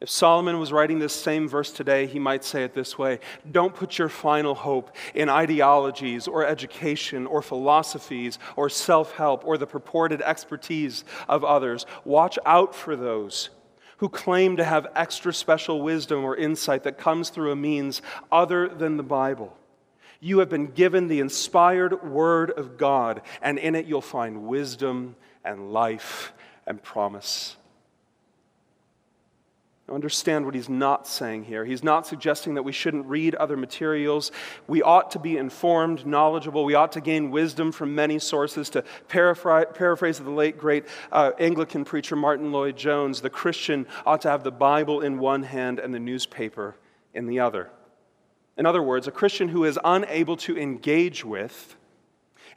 If 0.02 0.10
Solomon 0.10 0.60
was 0.60 0.74
writing 0.74 0.98
this 0.98 1.14
same 1.14 1.48
verse 1.48 1.70
today, 1.70 2.08
he 2.08 2.18
might 2.18 2.44
say 2.44 2.64
it 2.64 2.74
this 2.74 2.98
way 2.98 3.20
Don't 3.52 3.76
put 3.76 4.00
your 4.00 4.10
final 4.10 4.56
hope 4.56 4.96
in 5.14 5.30
ideologies 5.30 6.28
or 6.28 6.44
education 6.44 7.28
or 7.28 7.44
philosophies 7.44 8.40
or 8.56 8.68
self 8.68 9.14
help 9.14 9.46
or 9.46 9.60
the 9.60 9.68
purported 9.68 10.24
expertise 10.24 11.06
of 11.30 11.44
others. 11.44 11.86
Watch 12.04 12.40
out 12.48 12.74
for 12.74 12.96
those 12.96 13.52
who 13.98 14.10
claim 14.10 14.58
to 14.58 14.64
have 14.64 14.88
extra 14.96 15.32
special 15.32 15.84
wisdom 15.84 16.26
or 16.26 16.36
insight 16.36 16.82
that 16.82 16.98
comes 16.98 17.30
through 17.30 17.52
a 17.52 17.56
means 17.56 18.02
other 18.32 18.68
than 18.68 18.98
the 18.98 19.04
Bible. 19.04 19.56
You 20.20 20.40
have 20.40 20.50
been 20.50 20.72
given 20.72 21.10
the 21.10 21.20
inspired 21.20 22.04
Word 22.04 22.50
of 22.50 22.78
God, 22.78 23.22
and 23.44 23.60
in 23.60 23.76
it 23.76 23.86
you'll 23.86 24.02
find 24.02 24.48
wisdom 24.48 25.16
and 25.46 25.72
life 25.72 26.34
and 26.66 26.82
promise. 26.82 27.56
Understand 29.92 30.46
what 30.46 30.56
he's 30.56 30.70
not 30.70 31.08
saying 31.08 31.44
here. 31.44 31.66
He's 31.66 31.84
not 31.84 32.08
suggesting 32.08 32.54
that 32.54 32.64
we 32.64 32.72
shouldn't 32.72 33.06
read 33.08 33.36
other 33.36 33.58
materials. 33.58 34.32
We 34.68 34.82
ought 34.82 35.12
to 35.12 35.20
be 35.20 35.38
informed, 35.38 36.06
knowledgeable. 36.06 36.64
We 36.64 36.76
ought 36.76 36.94
to 36.94 37.02
gain 37.02 37.30
wisdom 37.30 37.72
from 37.72 37.94
many 37.94 38.18
sources. 38.18 38.70
To 38.72 38.84
paraphrase 39.10 40.20
the 40.20 40.30
late 40.30 40.58
great 40.58 40.86
uh, 41.12 41.32
Anglican 41.40 41.84
preacher 41.84 42.16
Martyn 42.16 42.52
Lloyd-Jones, 42.52 43.22
the 43.22 43.30
Christian 43.30 43.86
ought 44.06 44.22
to 44.22 44.30
have 44.30 44.44
the 44.44 44.52
Bible 44.52 45.02
in 45.02 45.20
one 45.20 45.44
hand 45.44 45.80
and 45.80 45.94
the 45.94 46.00
newspaper 46.00 46.76
in 47.14 47.28
the 47.28 47.40
other. 47.40 47.70
In 48.58 48.66
other 48.66 48.82
words, 48.82 49.08
a 49.08 49.12
Christian 49.12 49.50
who 49.50 49.66
is 49.66 49.78
unable 49.84 50.38
to 50.38 50.58
engage 50.58 51.26
with 51.26 51.76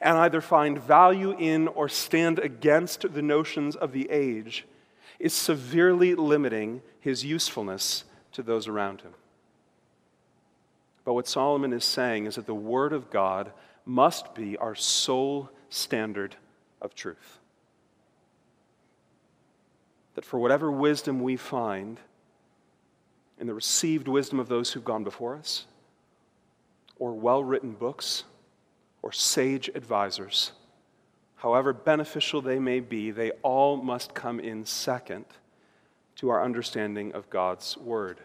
and 0.01 0.17
either 0.17 0.41
find 0.41 0.79
value 0.79 1.35
in 1.37 1.67
or 1.67 1.89
stand 1.89 2.39
against 2.39 3.13
the 3.13 3.21
notions 3.21 3.75
of 3.75 3.91
the 3.91 4.09
age 4.09 4.65
is 5.19 5.33
severely 5.33 6.13
limiting 6.13 6.81
his 7.05 7.23
usefulness 7.23 8.03
to 8.31 8.41
those 8.41 8.67
around 8.67 9.01
him. 9.01 9.11
But 11.03 11.13
what 11.13 11.27
Solomon 11.27 11.71
is 11.71 11.85
saying 11.85 12.25
is 12.25 12.33
that 12.33 12.47
the 12.47 12.55
Word 12.55 12.93
of 12.93 13.11
God 13.11 13.51
must 13.85 14.33
be 14.33 14.57
our 14.57 14.73
sole 14.73 15.51
standard 15.69 16.35
of 16.81 16.95
truth. 16.95 17.37
That 20.15 20.25
for 20.25 20.39
whatever 20.39 20.71
wisdom 20.71 21.19
we 21.21 21.35
find 21.35 21.99
in 23.39 23.45
the 23.45 23.53
received 23.53 24.07
wisdom 24.07 24.39
of 24.39 24.47
those 24.47 24.71
who've 24.71 24.83
gone 24.83 25.03
before 25.03 25.35
us, 25.35 25.67
or 26.97 27.13
well 27.13 27.43
written 27.43 27.73
books, 27.73 28.23
or 29.03 29.11
sage 29.11 29.69
advisors, 29.75 30.53
however 31.35 31.71
beneficial 31.71 32.41
they 32.41 32.57
may 32.57 32.79
be, 32.79 33.11
they 33.11 33.29
all 33.43 33.77
must 33.77 34.15
come 34.15 34.39
in 34.39 34.65
second 34.65 35.25
to 36.17 36.29
our 36.29 36.43
understanding 36.43 37.13
of 37.13 37.29
God's 37.29 37.77
Word. 37.77 38.19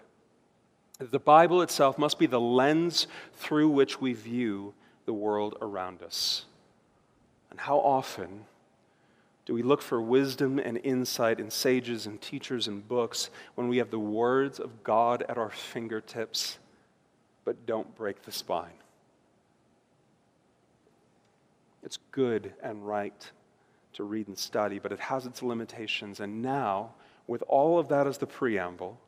The 0.98 1.18
Bible 1.18 1.62
itself 1.62 1.96
must 1.98 2.18
be 2.18 2.26
the 2.26 2.40
lens 2.40 3.06
through 3.34 3.70
which 3.70 4.00
we 4.00 4.12
view 4.12 4.74
the 5.06 5.14
world 5.14 5.56
around 5.60 6.02
us. 6.02 6.44
And 7.50 7.58
how 7.58 7.78
often 7.78 8.44
do 9.46 9.54
we 9.54 9.62
look 9.62 9.82
for 9.82 10.00
wisdom 10.00 10.58
and 10.58 10.78
insight 10.84 11.40
in 11.40 11.50
sages 11.50 12.06
and 12.06 12.20
teachers 12.20 12.68
and 12.68 12.86
books 12.86 13.30
when 13.54 13.68
we 13.68 13.78
have 13.78 13.90
the 13.90 13.98
words 13.98 14.60
of 14.60 14.84
God 14.84 15.24
at 15.28 15.38
our 15.38 15.50
fingertips, 15.50 16.58
but 17.44 17.66
don't 17.66 17.96
break 17.96 18.22
the 18.22 18.30
spine? 18.30 18.70
It's 21.82 21.98
good 22.12 22.52
and 22.62 22.86
right 22.86 23.30
to 23.94 24.04
read 24.04 24.28
and 24.28 24.38
study, 24.38 24.78
but 24.78 24.92
it 24.92 25.00
has 25.00 25.26
its 25.26 25.42
limitations. 25.42 26.20
And 26.20 26.42
now, 26.42 26.90
with 27.30 27.44
all 27.46 27.78
of 27.78 27.86
that 27.86 28.08
as 28.08 28.18
the 28.18 28.26
preamble, 28.26 28.98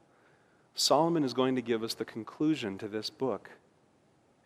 Solomon 0.77 1.25
is 1.25 1.35
going 1.35 1.57
to 1.57 1.61
give 1.61 1.83
us 1.83 1.95
the 1.95 2.05
conclusion 2.05 2.79
to 2.79 2.87
this 2.87 3.11
book. 3.11 3.51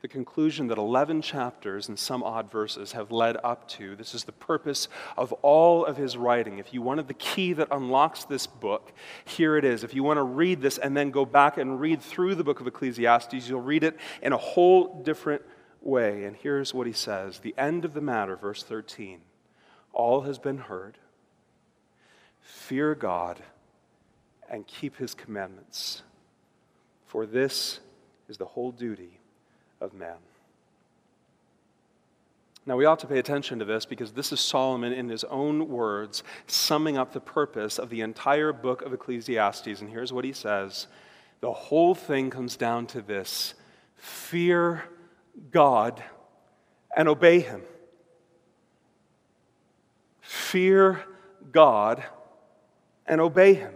The 0.00 0.08
conclusion 0.08 0.68
that 0.68 0.78
11 0.78 1.20
chapters 1.20 1.86
and 1.86 1.98
some 1.98 2.22
odd 2.22 2.50
verses 2.50 2.92
have 2.92 3.12
led 3.12 3.36
up 3.44 3.68
to. 3.72 3.94
This 3.94 4.14
is 4.14 4.24
the 4.24 4.32
purpose 4.32 4.88
of 5.18 5.34
all 5.42 5.84
of 5.84 5.98
his 5.98 6.16
writing. 6.16 6.58
If 6.58 6.72
you 6.72 6.80
wanted 6.80 7.06
the 7.06 7.14
key 7.14 7.52
that 7.52 7.68
unlocks 7.70 8.24
this 8.24 8.46
book, 8.46 8.94
here 9.26 9.58
it 9.58 9.64
is. 9.64 9.84
If 9.84 9.92
you 9.92 10.02
want 10.02 10.16
to 10.16 10.22
read 10.22 10.62
this 10.62 10.78
and 10.78 10.96
then 10.96 11.10
go 11.10 11.26
back 11.26 11.58
and 11.58 11.78
read 11.78 12.00
through 12.00 12.36
the 12.36 12.44
book 12.44 12.60
of 12.60 12.66
Ecclesiastes, 12.66 13.46
you'll 13.46 13.60
read 13.60 13.84
it 13.84 13.98
in 14.22 14.32
a 14.32 14.38
whole 14.38 15.02
different 15.02 15.42
way. 15.82 16.24
And 16.24 16.34
here's 16.34 16.72
what 16.72 16.86
he 16.86 16.94
says 16.94 17.40
The 17.40 17.54
end 17.58 17.84
of 17.84 17.92
the 17.92 18.00
matter, 18.00 18.36
verse 18.36 18.62
13 18.62 19.20
all 19.92 20.22
has 20.22 20.38
been 20.38 20.58
heard. 20.58 20.96
Fear 22.40 22.94
God 22.94 23.42
and 24.50 24.66
keep 24.66 24.96
his 24.96 25.14
commandments, 25.14 26.02
for 27.06 27.26
this 27.26 27.80
is 28.28 28.36
the 28.36 28.44
whole 28.44 28.72
duty 28.72 29.20
of 29.80 29.94
man. 29.94 30.16
Now, 32.64 32.76
we 32.76 32.84
ought 32.84 32.98
to 33.00 33.06
pay 33.06 33.20
attention 33.20 33.60
to 33.60 33.64
this 33.64 33.86
because 33.86 34.12
this 34.12 34.32
is 34.32 34.40
Solomon, 34.40 34.92
in 34.92 35.08
his 35.08 35.22
own 35.24 35.68
words, 35.68 36.24
summing 36.48 36.98
up 36.98 37.12
the 37.12 37.20
purpose 37.20 37.78
of 37.78 37.90
the 37.90 38.00
entire 38.00 38.52
book 38.52 38.82
of 38.82 38.92
Ecclesiastes. 38.92 39.80
And 39.80 39.88
here's 39.88 40.12
what 40.12 40.24
he 40.24 40.32
says 40.32 40.88
The 41.40 41.52
whole 41.52 41.94
thing 41.94 42.28
comes 42.28 42.56
down 42.56 42.86
to 42.88 43.00
this 43.00 43.54
fear 43.96 44.82
God 45.50 46.02
and 46.96 47.08
obey 47.08 47.40
Him. 47.40 47.62
Fear 50.20 51.04
God 51.52 52.02
and 53.06 53.20
obey 53.20 53.54
Him. 53.54 53.72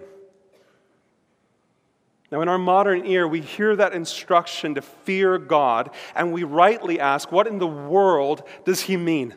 Now, 2.31 2.43
in 2.43 2.49
our 2.49 2.59
modern 2.59 3.07
ear, 3.07 3.27
we 3.27 3.41
hear 3.41 3.75
that 3.75 3.93
instruction 3.93 4.77
to 4.77 4.83
fear 4.83 5.37
God, 5.37 5.91
and 6.15 6.33
we 6.33 6.45
rightly 6.45 7.01
ask, 7.01 7.33
what 7.33 7.49
in 7.49 7.59
the 7.59 7.67
world 7.67 8.45
does 8.65 8.81
He 8.81 8.97
mean? 8.97 9.35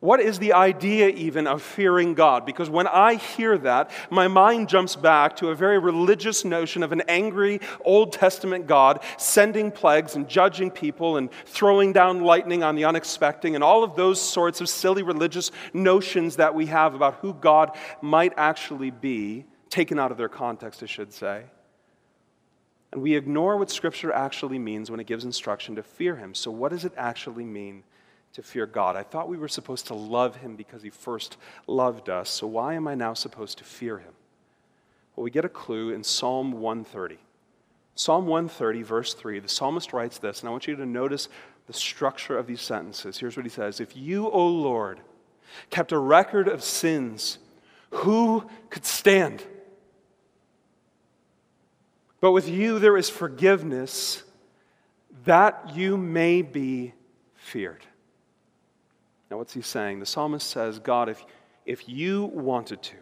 What 0.00 0.20
is 0.20 0.38
the 0.38 0.52
idea, 0.52 1.08
even, 1.08 1.48
of 1.48 1.60
fearing 1.60 2.14
God? 2.14 2.46
Because 2.46 2.70
when 2.70 2.86
I 2.86 3.14
hear 3.14 3.58
that, 3.58 3.90
my 4.10 4.28
mind 4.28 4.68
jumps 4.68 4.94
back 4.94 5.34
to 5.36 5.48
a 5.48 5.56
very 5.56 5.78
religious 5.80 6.44
notion 6.44 6.84
of 6.84 6.92
an 6.92 7.02
angry 7.08 7.60
Old 7.84 8.12
Testament 8.12 8.68
God 8.68 9.02
sending 9.16 9.72
plagues 9.72 10.14
and 10.14 10.28
judging 10.28 10.70
people 10.70 11.16
and 11.16 11.30
throwing 11.46 11.92
down 11.92 12.22
lightning 12.22 12.62
on 12.62 12.76
the 12.76 12.84
unexpected 12.84 13.54
and 13.54 13.64
all 13.64 13.82
of 13.82 13.96
those 13.96 14.20
sorts 14.20 14.60
of 14.60 14.68
silly 14.68 15.02
religious 15.02 15.50
notions 15.72 16.36
that 16.36 16.54
we 16.54 16.66
have 16.66 16.94
about 16.94 17.14
who 17.16 17.34
God 17.34 17.76
might 18.00 18.32
actually 18.36 18.92
be, 18.92 19.46
taken 19.70 19.98
out 19.98 20.10
of 20.10 20.18
their 20.18 20.28
context, 20.28 20.82
I 20.82 20.86
should 20.86 21.12
say. 21.12 21.44
And 22.92 23.02
we 23.02 23.14
ignore 23.14 23.56
what 23.56 23.70
Scripture 23.70 24.12
actually 24.12 24.58
means 24.58 24.90
when 24.90 25.00
it 25.00 25.06
gives 25.06 25.24
instruction 25.24 25.76
to 25.76 25.82
fear 25.82 26.16
Him. 26.16 26.34
So, 26.34 26.50
what 26.50 26.70
does 26.70 26.84
it 26.84 26.92
actually 26.96 27.44
mean 27.44 27.82
to 28.34 28.42
fear 28.42 28.66
God. 28.66 28.96
I 28.96 29.02
thought 29.02 29.28
we 29.28 29.36
were 29.36 29.48
supposed 29.48 29.86
to 29.88 29.94
love 29.94 30.36
him 30.36 30.56
because 30.56 30.82
he 30.82 30.90
first 30.90 31.36
loved 31.66 32.08
us, 32.08 32.30
so 32.30 32.46
why 32.46 32.74
am 32.74 32.86
I 32.86 32.94
now 32.94 33.14
supposed 33.14 33.58
to 33.58 33.64
fear 33.64 33.98
him? 33.98 34.12
Well, 35.16 35.24
we 35.24 35.30
get 35.30 35.44
a 35.44 35.48
clue 35.48 35.90
in 35.90 36.04
Psalm 36.04 36.52
130. 36.52 37.18
Psalm 37.94 38.26
130, 38.26 38.82
verse 38.82 39.14
3, 39.14 39.40
the 39.40 39.48
psalmist 39.48 39.92
writes 39.92 40.18
this, 40.18 40.40
and 40.40 40.48
I 40.48 40.52
want 40.52 40.68
you 40.68 40.76
to 40.76 40.86
notice 40.86 41.28
the 41.66 41.72
structure 41.72 42.38
of 42.38 42.46
these 42.46 42.60
sentences. 42.60 43.18
Here's 43.18 43.36
what 43.36 43.44
he 43.44 43.50
says 43.50 43.80
If 43.80 43.96
you, 43.96 44.30
O 44.30 44.46
Lord, 44.46 45.00
kept 45.70 45.90
a 45.90 45.98
record 45.98 46.46
of 46.46 46.62
sins, 46.62 47.38
who 47.90 48.48
could 48.70 48.84
stand? 48.84 49.44
But 52.20 52.32
with 52.32 52.48
you 52.48 52.78
there 52.78 52.96
is 52.96 53.08
forgiveness 53.08 54.22
that 55.24 55.74
you 55.74 55.96
may 55.96 56.42
be 56.42 56.94
feared. 57.34 57.84
Now, 59.30 59.38
what's 59.38 59.52
he 59.52 59.62
saying? 59.62 60.00
The 60.00 60.06
psalmist 60.06 60.48
says, 60.48 60.78
God, 60.78 61.08
if, 61.08 61.24
if 61.66 61.88
you 61.88 62.24
wanted 62.26 62.82
to, 62.82 62.96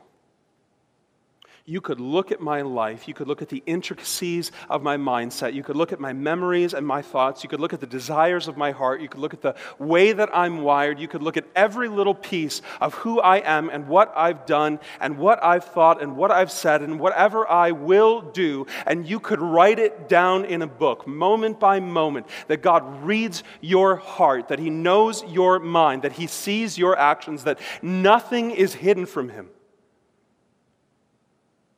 you 1.69 1.81
could 1.81 1.99
look 1.99 2.31
at 2.31 2.41
my 2.41 2.63
life. 2.63 3.09
You 3.09 3.15
could 3.15 3.27
look 3.27 3.43
at 3.43 3.49
the 3.49 3.61
intricacies 3.67 4.53
of 4.71 4.85
my 4.85 4.97
mindset. 4.97 5.53
You 5.53 5.65
could 5.65 5.75
look 5.75 5.93
at 5.93 5.99
my 5.99 6.13
memories 6.13 6.75
and 6.75 6.87
my 6.87 7.03
thoughts. 7.03 7.43
You 7.43 7.49
could 7.49 7.59
look 7.59 7.73
at 7.73 7.81
the 7.81 7.89
desires 7.89 8.47
of 8.47 8.57
my 8.57 8.71
heart. 8.71 9.01
You 9.01 9.09
could 9.09 9.21
look 9.21 9.35
at 9.35 9.43
the 9.43 9.57
way 9.81 10.13
that 10.13 10.31
I'm 10.33 10.63
wired. 10.63 11.01
You 11.01 11.09
could 11.09 11.25
look 11.25 11.37
at 11.37 11.45
every 11.57 11.89
little 11.89 12.15
piece 12.15 12.63
of 12.81 12.95
who 12.95 13.21
I 13.21 13.39
am 13.39 13.69
and 13.69 13.89
what 13.89 14.13
I've 14.17 14.47
done 14.47 14.79
and 15.01 15.19
what 15.19 15.43
I've 15.43 15.65
thought 15.65 16.01
and 16.01 16.17
what 16.17 16.31
I've 16.31 16.53
said 16.53 16.83
and 16.83 17.01
whatever 17.01 17.51
I 17.51 17.73
will 17.73 18.21
do. 18.21 18.69
And 18.87 19.05
you 19.05 19.19
could 19.19 19.41
write 19.41 19.81
it 19.81 20.09
down 20.09 20.45
in 20.45 20.63
a 20.63 20.69
book, 20.69 21.05
moment 21.09 21.59
by 21.59 21.81
moment, 21.81 22.29
that 22.47 22.63
God 22.63 23.03
reads 23.03 23.43
your 23.61 23.97
heart, 23.97 24.49
that 24.49 24.61
He 24.61 24.71
knows 24.71 25.25
your 25.25 25.59
mind, 25.59 26.03
that 26.03 26.13
He 26.13 26.29
sees 26.29 26.79
your 26.79 26.97
actions, 26.97 27.43
that 27.43 27.59
nothing 27.83 28.53
is 28.53 28.75
hidden 28.75 29.05
from 29.05 29.31
Him 29.31 29.49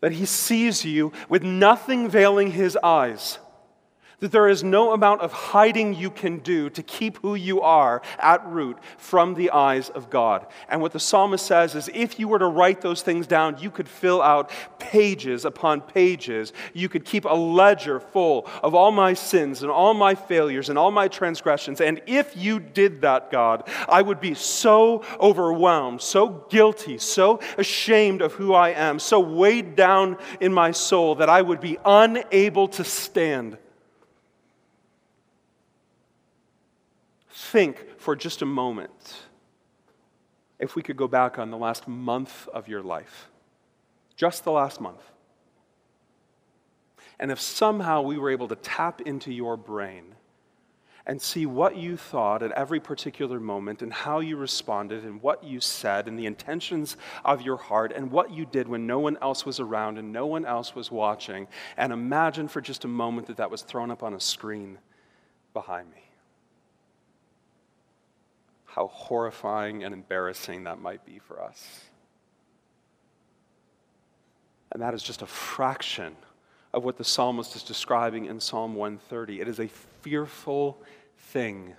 that 0.01 0.13
he 0.13 0.25
sees 0.27 0.85
you 0.85 1.13
with 1.29 1.43
nothing 1.43 2.09
veiling 2.09 2.53
his 2.53 2.77
eyes 2.83 3.39
that 4.21 4.33
there 4.33 4.49
is 4.49 4.65
no 4.65 4.93
amount 4.93 5.21
of 5.21 5.33
hiding 5.33 5.95
you 5.95 6.11
can 6.11 6.39
do 6.39 6.69
to 6.71 6.83
keep 6.83 7.19
who 7.19 7.35
you 7.37 7.61
are 7.61 8.03
at 8.19 8.45
root 8.47 8.77
from 8.97 9.35
the 9.35 9.51
eyes 9.51 9.91
of 9.91 10.11
God. 10.11 10.47
And 10.69 10.81
what 10.81 10.93
the 10.93 11.01
psalmist 11.01 11.47
says 11.47 11.75
is 11.75 11.89
if 11.95 12.19
you 12.19 12.27
were 12.27 12.41
to 12.41 12.47
write 12.47 12.81
those 12.81 13.03
things 13.03 13.27
down, 13.27 13.59
you 13.61 13.71
could 13.71 13.89
fill 13.89 14.21
out 14.21 14.51
pages 14.81 15.45
upon 15.45 15.81
pages. 15.81 16.53
You 16.73 16.89
could 16.89 17.05
keep 17.05 17.27
a 17.27 17.35
ledger 17.35 18.01
full 18.01 18.49
of 18.63 18.75
all 18.75 18.91
my 18.91 19.15
sins 19.15 19.63
and 19.63 19.71
all 19.71 19.95
my 19.95 20.17
failures 20.17 20.69
and 20.69 20.79
all 20.79 20.91
my 20.91 21.07
transgressions. 21.07 21.81
And 21.81 22.01
if 22.07 22.37
you 22.37 22.59
did 22.59 23.03
that, 23.03 23.31
God, 23.31 23.69
I 23.89 24.03
would 24.03 24.21
be 24.21 24.35
so 24.35 25.05
overwhelmed, 25.21 26.03
so 26.03 26.45
guilty, 26.51 26.99
so 26.99 27.39
ashamed 27.57 28.23
of 28.23 28.33
who 28.33 28.53
I 28.53 28.71
am, 28.71 28.99
so 28.99 29.21
weighed 29.21 29.77
down 29.77 30.17
in 30.41 30.53
my 30.53 30.73
soul 30.73 31.15
that 31.17 31.29
I 31.29 31.41
would 31.41 31.61
be 31.61 31.79
unable 31.85 32.67
to 32.69 32.83
stand 32.83 33.59
think 37.51 37.99
for 37.99 38.15
just 38.15 38.43
a 38.43 38.47
moment 38.47 39.23
if 40.59 40.75
we 40.75 40.83
could 40.83 40.97
go 40.97 41.09
back 41.09 41.39
on 41.39 41.51
the 41.51 41.57
last 41.57 41.87
month 41.87 42.49
of 42.49 42.69
your 42.69 42.83
life, 42.83 43.29
just 44.17 44.45
the 44.45 44.51
last 44.51 44.81
month. 44.81 45.03
And 47.21 47.31
if 47.31 47.41
somehow 47.41 48.03
we 48.03 48.19
were 48.19 48.31
able 48.31 48.49
to 48.49 48.57
tap 48.57 49.01
into 49.03 49.33
your 49.33 49.57
brain 49.57 50.15
and 51.07 51.23
see 51.23 51.47
what 51.47 51.77
you 51.77 51.97
thought 51.97 52.43
at 52.43 52.53
every 52.53 52.81
particular 52.81 53.41
moment 53.41 53.81
and 53.83 53.93
how 53.93 54.21
you 54.21 54.37
responded 54.37 55.05
and 55.05 55.23
what 55.23 55.43
you 55.43 55.59
said 55.59 56.07
and 56.07 56.19
the 56.19 56.27
intentions 56.27 56.97
of 57.25 57.41
your 57.41 57.57
heart 57.57 57.93
and 57.97 58.11
what 58.11 58.31
you 58.31 58.45
did 58.45 58.69
when 58.69 58.87
no 58.87 58.99
one 58.99 59.17
else 59.23 59.47
was 59.47 59.59
around 59.59 59.97
and 59.97 60.13
no 60.13 60.27
one 60.27 60.45
else 60.45 60.75
was 60.75 60.91
watching, 60.91 61.49
and 61.77 61.93
imagine 61.93 62.47
for 62.47 62.61
just 62.61 62.85
a 62.85 62.89
moment 62.89 63.27
that 63.29 63.39
that 63.39 63.51
was 63.51 63.63
thrown 63.63 63.91
up 63.91 64.03
on 64.03 64.13
a 64.13 64.21
screen 64.21 64.79
behind 65.55 65.91
me. 65.91 66.08
How 68.79 68.87
horrifying 68.87 69.83
and 69.83 69.93
embarrassing 69.93 70.63
that 70.63 70.81
might 70.81 71.05
be 71.05 71.19
for 71.19 71.43
us. 71.43 71.81
And 74.71 74.81
that 74.81 74.95
is 74.95 75.03
just 75.03 75.21
a 75.21 75.27
fraction 75.27 76.15
of 76.73 76.85
what 76.85 76.97
the 76.97 77.03
psalmist 77.03 77.57
is 77.57 77.65
describing 77.65 78.27
in 78.27 78.39
Psalm 78.39 78.77
130. 78.77 79.41
It 79.41 79.49
is 79.49 79.59
a 79.59 79.67
fearful 80.03 80.81
thing 81.17 81.75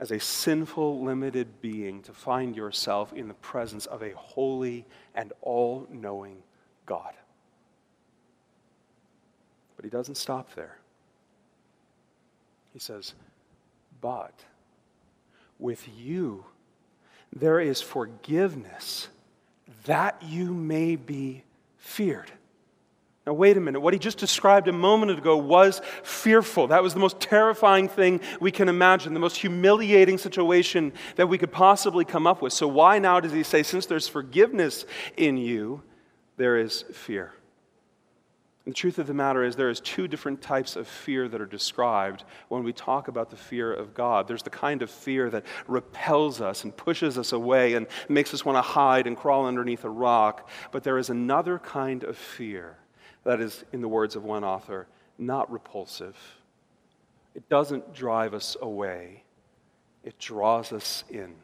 as 0.00 0.10
a 0.10 0.18
sinful, 0.18 1.04
limited 1.04 1.60
being 1.60 2.00
to 2.04 2.12
find 2.14 2.56
yourself 2.56 3.12
in 3.12 3.28
the 3.28 3.34
presence 3.34 3.84
of 3.84 4.02
a 4.02 4.12
holy 4.12 4.86
and 5.14 5.34
all 5.42 5.86
knowing 5.92 6.38
God. 6.86 7.12
But 9.76 9.84
he 9.84 9.90
doesn't 9.90 10.14
stop 10.14 10.54
there. 10.54 10.78
He 12.72 12.78
says, 12.78 13.12
But 14.00 14.32
with 15.64 15.88
you 15.98 16.44
there 17.34 17.58
is 17.58 17.80
forgiveness 17.80 19.08
that 19.86 20.22
you 20.22 20.54
may 20.54 20.94
be 20.94 21.42
feared. 21.78 22.30
Now, 23.26 23.32
wait 23.32 23.56
a 23.56 23.60
minute. 23.60 23.80
What 23.80 23.94
he 23.94 23.98
just 23.98 24.18
described 24.18 24.68
a 24.68 24.72
moment 24.72 25.10
ago 25.18 25.36
was 25.38 25.80
fearful. 26.02 26.68
That 26.68 26.82
was 26.82 26.92
the 26.92 27.00
most 27.00 27.20
terrifying 27.20 27.88
thing 27.88 28.20
we 28.38 28.52
can 28.52 28.68
imagine, 28.68 29.14
the 29.14 29.20
most 29.20 29.38
humiliating 29.38 30.18
situation 30.18 30.92
that 31.16 31.26
we 31.26 31.38
could 31.38 31.50
possibly 31.50 32.04
come 32.04 32.26
up 32.26 32.42
with. 32.42 32.52
So, 32.52 32.68
why 32.68 32.98
now 32.98 33.20
does 33.20 33.32
he 33.32 33.42
say, 33.42 33.62
since 33.62 33.86
there's 33.86 34.06
forgiveness 34.06 34.84
in 35.16 35.38
you, 35.38 35.82
there 36.36 36.58
is 36.58 36.84
fear? 36.92 37.32
The 38.64 38.72
truth 38.72 38.98
of 38.98 39.06
the 39.06 39.14
matter 39.14 39.44
is, 39.44 39.56
there 39.56 39.68
is 39.68 39.80
two 39.80 40.08
different 40.08 40.40
types 40.40 40.74
of 40.74 40.88
fear 40.88 41.28
that 41.28 41.40
are 41.40 41.46
described 41.46 42.24
when 42.48 42.64
we 42.64 42.72
talk 42.72 43.08
about 43.08 43.28
the 43.28 43.36
fear 43.36 43.70
of 43.70 43.92
God. 43.92 44.26
There's 44.26 44.42
the 44.42 44.48
kind 44.48 44.80
of 44.80 44.90
fear 44.90 45.28
that 45.30 45.44
repels 45.66 46.40
us 46.40 46.64
and 46.64 46.74
pushes 46.74 47.18
us 47.18 47.32
away 47.32 47.74
and 47.74 47.86
makes 48.08 48.32
us 48.32 48.42
want 48.42 48.56
to 48.56 48.62
hide 48.62 49.06
and 49.06 49.18
crawl 49.18 49.44
underneath 49.44 49.84
a 49.84 49.90
rock. 49.90 50.48
But 50.72 50.82
there 50.82 50.96
is 50.96 51.10
another 51.10 51.58
kind 51.58 52.04
of 52.04 52.16
fear 52.16 52.78
that 53.24 53.38
is, 53.38 53.64
in 53.72 53.82
the 53.82 53.88
words 53.88 54.16
of 54.16 54.24
one 54.24 54.44
author, 54.44 54.86
not 55.18 55.50
repulsive. 55.52 56.16
It 57.34 57.46
doesn't 57.50 57.92
drive 57.92 58.32
us 58.32 58.56
away, 58.62 59.24
it 60.04 60.18
draws 60.18 60.72
us 60.72 61.04
in. 61.10 61.34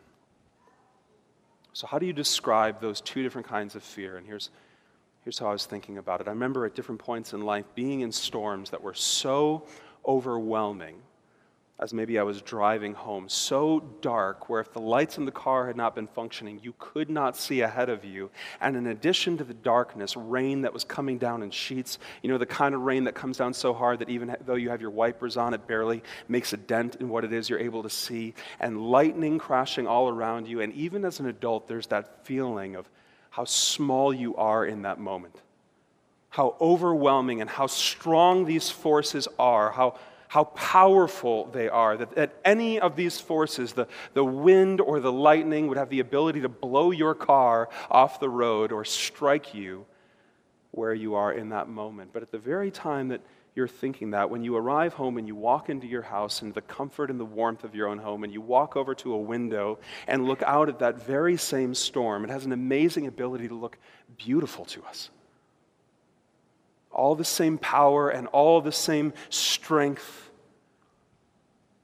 So, 1.74 1.86
how 1.86 1.98
do 1.98 2.06
you 2.06 2.12
describe 2.12 2.80
those 2.80 3.00
two 3.00 3.22
different 3.22 3.46
kinds 3.46 3.74
of 3.74 3.82
fear? 3.82 4.16
And 4.16 4.26
here's 4.26 4.50
Here's 5.24 5.38
how 5.38 5.48
I 5.48 5.52
was 5.52 5.66
thinking 5.66 5.98
about 5.98 6.20
it. 6.20 6.28
I 6.28 6.30
remember 6.30 6.64
at 6.64 6.74
different 6.74 7.00
points 7.00 7.32
in 7.32 7.42
life 7.42 7.66
being 7.74 8.00
in 8.00 8.10
storms 8.10 8.70
that 8.70 8.82
were 8.82 8.94
so 8.94 9.66
overwhelming 10.06 11.02
as 11.80 11.94
maybe 11.94 12.18
I 12.18 12.22
was 12.22 12.42
driving 12.42 12.92
home, 12.92 13.26
so 13.26 13.80
dark 14.02 14.50
where 14.50 14.60
if 14.60 14.70
the 14.70 14.80
lights 14.80 15.16
in 15.16 15.24
the 15.24 15.32
car 15.32 15.66
had 15.66 15.76
not 15.76 15.94
been 15.94 16.06
functioning, 16.06 16.60
you 16.62 16.74
could 16.78 17.08
not 17.08 17.38
see 17.38 17.62
ahead 17.62 17.88
of 17.88 18.04
you. 18.04 18.30
And 18.60 18.76
in 18.76 18.88
addition 18.88 19.38
to 19.38 19.44
the 19.44 19.54
darkness, 19.54 20.14
rain 20.14 20.60
that 20.60 20.74
was 20.74 20.84
coming 20.84 21.16
down 21.16 21.42
in 21.42 21.50
sheets, 21.50 21.98
you 22.22 22.28
know, 22.28 22.36
the 22.36 22.44
kind 22.44 22.74
of 22.74 22.82
rain 22.82 23.04
that 23.04 23.14
comes 23.14 23.38
down 23.38 23.54
so 23.54 23.72
hard 23.72 23.98
that 24.00 24.10
even 24.10 24.36
though 24.44 24.56
you 24.56 24.68
have 24.68 24.82
your 24.82 24.90
wipers 24.90 25.38
on, 25.38 25.54
it 25.54 25.66
barely 25.66 26.02
makes 26.28 26.52
a 26.52 26.58
dent 26.58 26.96
in 26.96 27.08
what 27.08 27.24
it 27.24 27.32
is 27.32 27.48
you're 27.48 27.58
able 27.58 27.82
to 27.82 27.90
see, 27.90 28.34
and 28.60 28.78
lightning 28.78 29.38
crashing 29.38 29.86
all 29.86 30.10
around 30.10 30.46
you. 30.46 30.60
And 30.60 30.74
even 30.74 31.06
as 31.06 31.18
an 31.18 31.26
adult, 31.26 31.66
there's 31.66 31.86
that 31.86 32.26
feeling 32.26 32.76
of, 32.76 32.90
how 33.30 33.44
small 33.44 34.12
you 34.12 34.36
are 34.36 34.64
in 34.64 34.82
that 34.82 34.98
moment, 34.98 35.40
how 36.30 36.56
overwhelming 36.60 37.40
and 37.40 37.48
how 37.48 37.66
strong 37.66 38.44
these 38.44 38.68
forces 38.68 39.28
are, 39.38 39.70
how, 39.70 39.98
how 40.28 40.44
powerful 40.44 41.46
they 41.46 41.68
are. 41.68 41.96
That, 41.96 42.14
that 42.16 42.34
any 42.44 42.78
of 42.80 42.96
these 42.96 43.20
forces, 43.20 43.72
the, 43.72 43.86
the 44.14 44.24
wind 44.24 44.80
or 44.80 45.00
the 45.00 45.12
lightning, 45.12 45.68
would 45.68 45.78
have 45.78 45.90
the 45.90 46.00
ability 46.00 46.40
to 46.42 46.48
blow 46.48 46.90
your 46.90 47.14
car 47.14 47.68
off 47.90 48.20
the 48.20 48.28
road 48.28 48.72
or 48.72 48.84
strike 48.84 49.54
you 49.54 49.86
where 50.72 50.94
you 50.94 51.14
are 51.14 51.32
in 51.32 51.48
that 51.50 51.68
moment. 51.68 52.10
But 52.12 52.22
at 52.22 52.30
the 52.30 52.38
very 52.38 52.70
time 52.70 53.08
that 53.08 53.20
you're 53.60 53.68
thinking 53.68 54.12
that 54.12 54.30
when 54.30 54.42
you 54.42 54.56
arrive 54.56 54.94
home 54.94 55.18
and 55.18 55.28
you 55.28 55.34
walk 55.34 55.68
into 55.68 55.86
your 55.86 56.00
house 56.00 56.40
in 56.40 56.50
the 56.52 56.62
comfort 56.62 57.10
and 57.10 57.20
the 57.20 57.26
warmth 57.26 57.62
of 57.62 57.74
your 57.74 57.88
own 57.88 57.98
home 57.98 58.24
and 58.24 58.32
you 58.32 58.40
walk 58.40 58.74
over 58.74 58.94
to 58.94 59.12
a 59.12 59.18
window 59.18 59.78
and 60.06 60.24
look 60.24 60.42
out 60.44 60.70
at 60.70 60.78
that 60.78 61.02
very 61.02 61.36
same 61.36 61.74
storm, 61.74 62.24
it 62.24 62.30
has 62.30 62.46
an 62.46 62.52
amazing 62.52 63.06
ability 63.06 63.48
to 63.48 63.54
look 63.54 63.76
beautiful 64.16 64.64
to 64.64 64.82
us. 64.84 65.10
All 66.90 67.14
the 67.14 67.22
same 67.22 67.58
power 67.58 68.08
and 68.08 68.28
all 68.28 68.62
the 68.62 68.72
same 68.72 69.12
strength. 69.28 70.30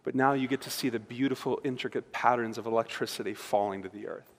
But 0.03 0.15
now 0.15 0.33
you 0.33 0.49
get 0.49 0.63
to 0.63 0.71
see 0.71 0.89
the 0.89 0.99
beautiful, 0.99 1.61
intricate 1.63 2.11
patterns 2.11 2.57
of 2.57 2.65
electricity 2.65 3.35
falling 3.35 3.83
to 3.83 3.91
the 3.91 4.09
earth. 4.09 4.33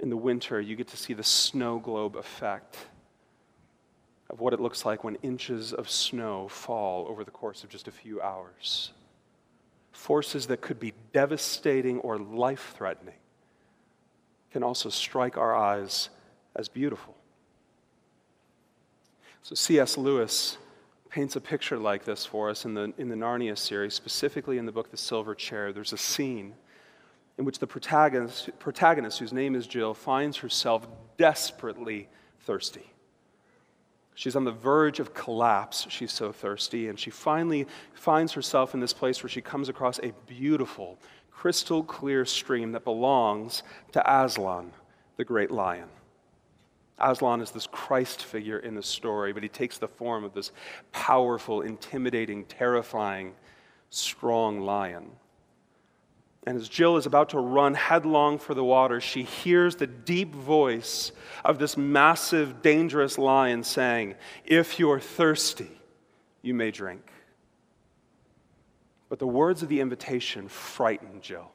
In 0.00 0.10
the 0.10 0.16
winter, 0.16 0.60
you 0.60 0.74
get 0.74 0.88
to 0.88 0.96
see 0.96 1.14
the 1.14 1.22
snow 1.22 1.78
globe 1.78 2.16
effect 2.16 2.76
of 4.30 4.40
what 4.40 4.52
it 4.52 4.60
looks 4.60 4.86
like 4.86 5.02
when 5.02 5.16
inches 5.16 5.72
of 5.72 5.90
snow 5.90 6.48
fall 6.48 7.06
over 7.08 7.24
the 7.24 7.30
course 7.30 7.64
of 7.64 7.68
just 7.68 7.88
a 7.88 7.92
few 7.92 8.20
hours. 8.22 8.92
Forces 9.92 10.46
that 10.46 10.60
could 10.60 10.78
be 10.78 10.94
devastating 11.12 11.98
or 11.98 12.16
life 12.16 12.72
threatening 12.76 13.16
can 14.52 14.62
also 14.62 14.88
strike 14.88 15.36
our 15.36 15.54
eyes 15.54 16.08
as 16.56 16.68
beautiful. 16.68 17.14
So, 19.42 19.54
C.S. 19.54 19.98
Lewis 19.98 20.58
paints 21.08 21.34
a 21.34 21.40
picture 21.40 21.78
like 21.78 22.04
this 22.04 22.24
for 22.24 22.50
us 22.50 22.64
in 22.64 22.74
the, 22.74 22.92
in 22.98 23.08
the 23.08 23.16
Narnia 23.16 23.58
series, 23.58 23.94
specifically 23.94 24.58
in 24.58 24.66
the 24.66 24.72
book 24.72 24.90
The 24.90 24.96
Silver 24.96 25.34
Chair. 25.34 25.72
There's 25.72 25.92
a 25.92 25.98
scene 25.98 26.54
in 27.36 27.44
which 27.44 27.58
the 27.58 27.66
protagonist, 27.66 28.50
protagonist, 28.58 29.18
whose 29.18 29.32
name 29.32 29.56
is 29.56 29.66
Jill, 29.66 29.94
finds 29.94 30.36
herself 30.36 30.86
desperately 31.16 32.08
thirsty. 32.40 32.92
She's 34.14 34.36
on 34.36 34.44
the 34.44 34.52
verge 34.52 35.00
of 35.00 35.14
collapse. 35.14 35.86
She's 35.88 36.12
so 36.12 36.32
thirsty. 36.32 36.88
And 36.88 36.98
she 36.98 37.10
finally 37.10 37.66
finds 37.94 38.32
herself 38.32 38.74
in 38.74 38.80
this 38.80 38.92
place 38.92 39.22
where 39.22 39.30
she 39.30 39.40
comes 39.40 39.68
across 39.68 39.98
a 40.00 40.12
beautiful, 40.26 40.98
crystal 41.30 41.82
clear 41.82 42.24
stream 42.24 42.72
that 42.72 42.84
belongs 42.84 43.62
to 43.92 44.22
Aslan, 44.22 44.72
the 45.16 45.24
great 45.24 45.50
lion. 45.50 45.88
Aslan 46.98 47.40
is 47.40 47.50
this 47.50 47.66
Christ 47.66 48.24
figure 48.24 48.58
in 48.58 48.74
the 48.74 48.82
story, 48.82 49.32
but 49.32 49.42
he 49.42 49.48
takes 49.48 49.78
the 49.78 49.88
form 49.88 50.22
of 50.22 50.34
this 50.34 50.52
powerful, 50.92 51.62
intimidating, 51.62 52.44
terrifying, 52.44 53.34
strong 53.88 54.60
lion. 54.60 55.10
And 56.46 56.56
as 56.56 56.68
Jill 56.68 56.96
is 56.96 57.04
about 57.04 57.30
to 57.30 57.38
run 57.38 57.74
headlong 57.74 58.38
for 58.38 58.54
the 58.54 58.64
water, 58.64 59.00
she 59.00 59.22
hears 59.22 59.76
the 59.76 59.86
deep 59.86 60.34
voice 60.34 61.12
of 61.44 61.58
this 61.58 61.76
massive, 61.76 62.62
dangerous 62.62 63.18
lion 63.18 63.62
saying, 63.62 64.14
If 64.44 64.78
you're 64.78 65.00
thirsty, 65.00 65.70
you 66.40 66.54
may 66.54 66.70
drink. 66.70 67.12
But 69.10 69.18
the 69.18 69.26
words 69.26 69.62
of 69.62 69.68
the 69.68 69.80
invitation 69.80 70.48
frighten 70.48 71.20
Jill 71.20 71.50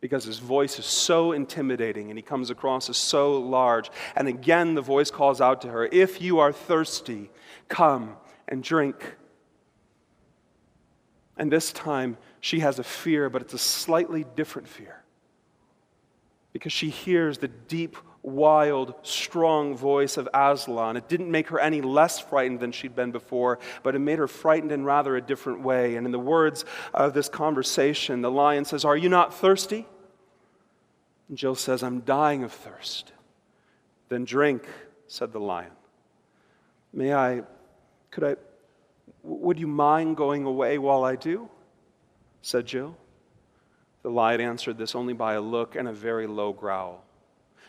because 0.00 0.24
his 0.24 0.38
voice 0.38 0.78
is 0.78 0.86
so 0.86 1.32
intimidating 1.32 2.10
and 2.10 2.18
he 2.18 2.22
comes 2.22 2.50
across 2.50 2.88
as 2.88 2.96
so 2.96 3.38
large. 3.38 3.90
And 4.16 4.28
again, 4.28 4.74
the 4.74 4.80
voice 4.80 5.10
calls 5.10 5.40
out 5.40 5.60
to 5.62 5.68
her, 5.68 5.86
If 5.86 6.22
you 6.22 6.38
are 6.38 6.52
thirsty, 6.52 7.30
come 7.68 8.16
and 8.48 8.62
drink. 8.62 9.16
And 11.36 11.52
this 11.52 11.72
time, 11.72 12.16
she 12.40 12.60
has 12.60 12.78
a 12.78 12.84
fear, 12.84 13.28
but 13.28 13.42
it's 13.42 13.54
a 13.54 13.58
slightly 13.58 14.24
different 14.34 14.68
fear. 14.68 15.02
Because 16.52 16.72
she 16.72 16.88
hears 16.88 17.38
the 17.38 17.48
deep, 17.48 17.96
wild, 18.22 18.94
strong 19.02 19.76
voice 19.76 20.16
of 20.16 20.28
Aslan. 20.34 20.96
It 20.96 21.08
didn't 21.08 21.30
make 21.30 21.48
her 21.48 21.60
any 21.60 21.80
less 21.80 22.18
frightened 22.18 22.60
than 22.60 22.72
she'd 22.72 22.96
been 22.96 23.12
before, 23.12 23.58
but 23.82 23.94
it 23.94 24.00
made 24.00 24.18
her 24.18 24.26
frightened 24.26 24.72
in 24.72 24.84
rather 24.84 25.16
a 25.16 25.20
different 25.20 25.62
way. 25.62 25.96
And 25.96 26.06
in 26.06 26.12
the 26.12 26.18
words 26.18 26.64
of 26.92 27.14
this 27.14 27.28
conversation, 27.28 28.22
the 28.22 28.30
lion 28.30 28.64
says, 28.64 28.84
Are 28.84 28.96
you 28.96 29.08
not 29.08 29.34
thirsty? 29.34 29.86
And 31.28 31.38
Jill 31.38 31.54
says, 31.54 31.82
I'm 31.82 32.00
dying 32.00 32.42
of 32.42 32.52
thirst. 32.52 33.12
Then 34.08 34.24
drink, 34.24 34.66
said 35.06 35.32
the 35.32 35.38
lion. 35.38 35.70
May 36.92 37.14
I, 37.14 37.42
could 38.10 38.24
I, 38.24 38.36
would 39.22 39.60
you 39.60 39.68
mind 39.68 40.16
going 40.16 40.44
away 40.44 40.78
while 40.78 41.04
I 41.04 41.14
do? 41.14 41.48
Said 42.42 42.66
Jill. 42.66 42.96
The 44.02 44.10
lion 44.10 44.40
answered 44.40 44.78
this 44.78 44.94
only 44.94 45.12
by 45.12 45.34
a 45.34 45.40
look 45.40 45.76
and 45.76 45.86
a 45.86 45.92
very 45.92 46.26
low 46.26 46.52
growl. 46.52 47.04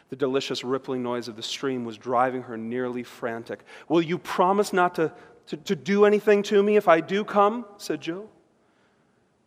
The 0.09 0.15
delicious 0.15 0.63
rippling 0.63 1.03
noise 1.03 1.27
of 1.27 1.35
the 1.35 1.43
stream 1.43 1.85
was 1.85 1.97
driving 1.97 2.43
her 2.43 2.57
nearly 2.57 3.03
frantic. 3.03 3.63
Will 3.87 4.01
you 4.01 4.17
promise 4.17 4.73
not 4.73 4.95
to, 4.95 5.11
to, 5.47 5.57
to 5.57 5.75
do 5.75 6.05
anything 6.05 6.43
to 6.43 6.61
me 6.61 6.75
if 6.75 6.87
I 6.87 7.01
do 7.01 7.23
come? 7.23 7.65
said 7.77 8.01
Jill. 8.01 8.29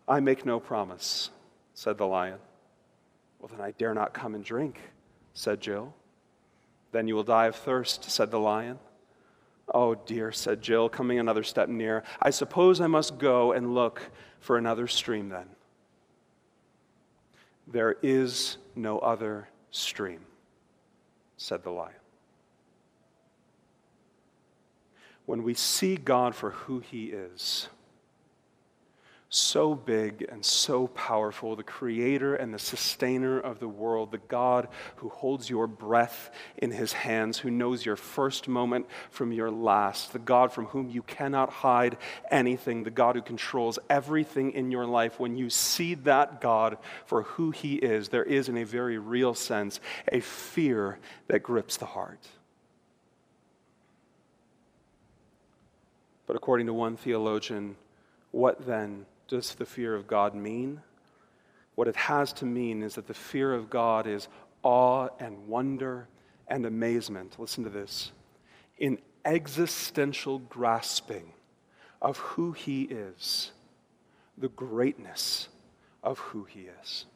I 0.07 0.21
make 0.21 0.45
no 0.45 0.61
promise, 0.61 1.31
said 1.75 1.99
the 1.99 2.07
lion. 2.07 2.39
Well, 3.39 3.49
then 3.49 3.61
I 3.61 3.73
dare 3.73 3.95
not 3.95 4.15
come 4.15 4.35
and 4.35 4.45
drink, 4.45 4.81
said 5.35 5.61
Jill. 5.61 5.95
Then 6.93 7.09
you 7.09 7.15
will 7.15 7.25
die 7.25 7.47
of 7.47 7.57
thirst, 7.57 8.11
said 8.11 8.31
the 8.31 8.39
lion. 8.39 8.79
Oh 9.73 9.95
dear, 9.95 10.31
said 10.33 10.63
Jill, 10.63 10.89
coming 10.89 11.19
another 11.19 11.43
step 11.43 11.69
near. 11.69 12.05
I 12.21 12.31
suppose 12.31 12.81
I 12.81 12.87
must 12.87 13.19
go 13.19 13.53
and 13.53 13.75
look 13.75 14.03
for 14.45 14.59
another 14.59 14.87
stream 14.87 15.31
then. 15.31 15.47
There 17.67 17.97
is 18.03 18.59
no 18.77 18.99
other 18.99 19.49
stream, 19.71 20.21
said 21.39 21.63
the 21.63 21.71
lion. 21.71 21.95
When 25.25 25.45
we 25.45 25.55
see 25.55 25.97
God 25.97 26.35
for 26.35 26.51
who 26.51 26.81
he 26.81 27.07
is, 27.07 27.71
so 29.35 29.75
big 29.75 30.25
and 30.31 30.45
so 30.45 30.87
powerful, 30.87 31.57
the 31.57 31.63
creator 31.65 32.37
and 32.37 32.55
the 32.55 32.59
sustainer 32.59 33.41
of 33.41 33.59
the 33.59 33.69
world, 33.69 34.13
the 34.13 34.19
God 34.19 34.69
who 34.97 35.09
holds 35.09 35.51
your 35.51 35.67
breath 35.67 36.31
in 36.59 36.71
his 36.71 36.93
hands, 36.93 37.39
who 37.39 37.51
knows 37.51 37.85
your 37.85 37.97
first 37.97 38.47
moment 38.47 38.87
from 39.11 39.33
your 39.33 39.51
last, 39.51 40.13
the 40.13 40.21
God 40.21 40.53
from 40.53 40.67
whom 40.67 40.89
you 40.89 41.03
cannot 41.03 41.51
hide 41.51 41.97
anything, 42.31 42.85
the 42.85 42.91
God 42.91 43.17
who 43.17 43.23
controls 43.23 43.79
everything 43.91 44.53
in 44.53 44.71
your 44.71 44.87
life. 44.87 45.19
When 45.19 45.37
you 45.37 45.51
see 45.51 45.95
that 45.95 46.41
God 46.41 46.79
for 47.05 47.23
who 47.23 47.51
he 47.51 47.75
is, 47.75 48.11
there 48.11 48.23
is, 48.23 48.49
in 48.49 48.57
a 48.57 48.65
very 48.65 48.99
real 48.99 49.35
sense, 49.35 49.81
a 50.13 50.21
fear 50.21 51.01
that 51.27 51.43
grips 51.43 51.77
the 51.77 51.87
heart. 51.87 52.25
But 56.29 56.37
according 56.37 56.69
to 56.69 56.73
one 56.73 56.97
theologian, 56.97 57.75
what 58.31 58.65
then 58.65 59.07
does 59.29 59.55
the 59.55 59.67
fear 59.67 59.95
of 59.95 60.07
God 60.07 60.35
mean? 60.35 60.81
What 61.75 61.89
it 61.89 61.97
has 61.97 62.33
to 62.35 62.45
mean 62.45 62.83
is 62.83 62.95
that 62.95 63.07
the 63.07 63.15
fear 63.15 63.53
of 63.53 63.71
God 63.71 64.07
is 64.07 64.29
awe 64.63 65.09
and 65.19 65.49
wonder 65.49 66.09
and 66.49 66.67
amazement. 66.67 67.37
Listen 67.39 67.65
to 67.65 67.71
this 67.71 68.13
in 68.79 68.99
existential 69.25 70.39
grasping 70.39 71.33
of 72.03 72.19
who 72.19 72.53
He 72.53 72.83
is, 72.83 73.51
the 74.37 74.49
greatness 74.49 75.49
of 76.03 76.19
who 76.19 76.45
He 76.45 76.69
is. 76.83 77.07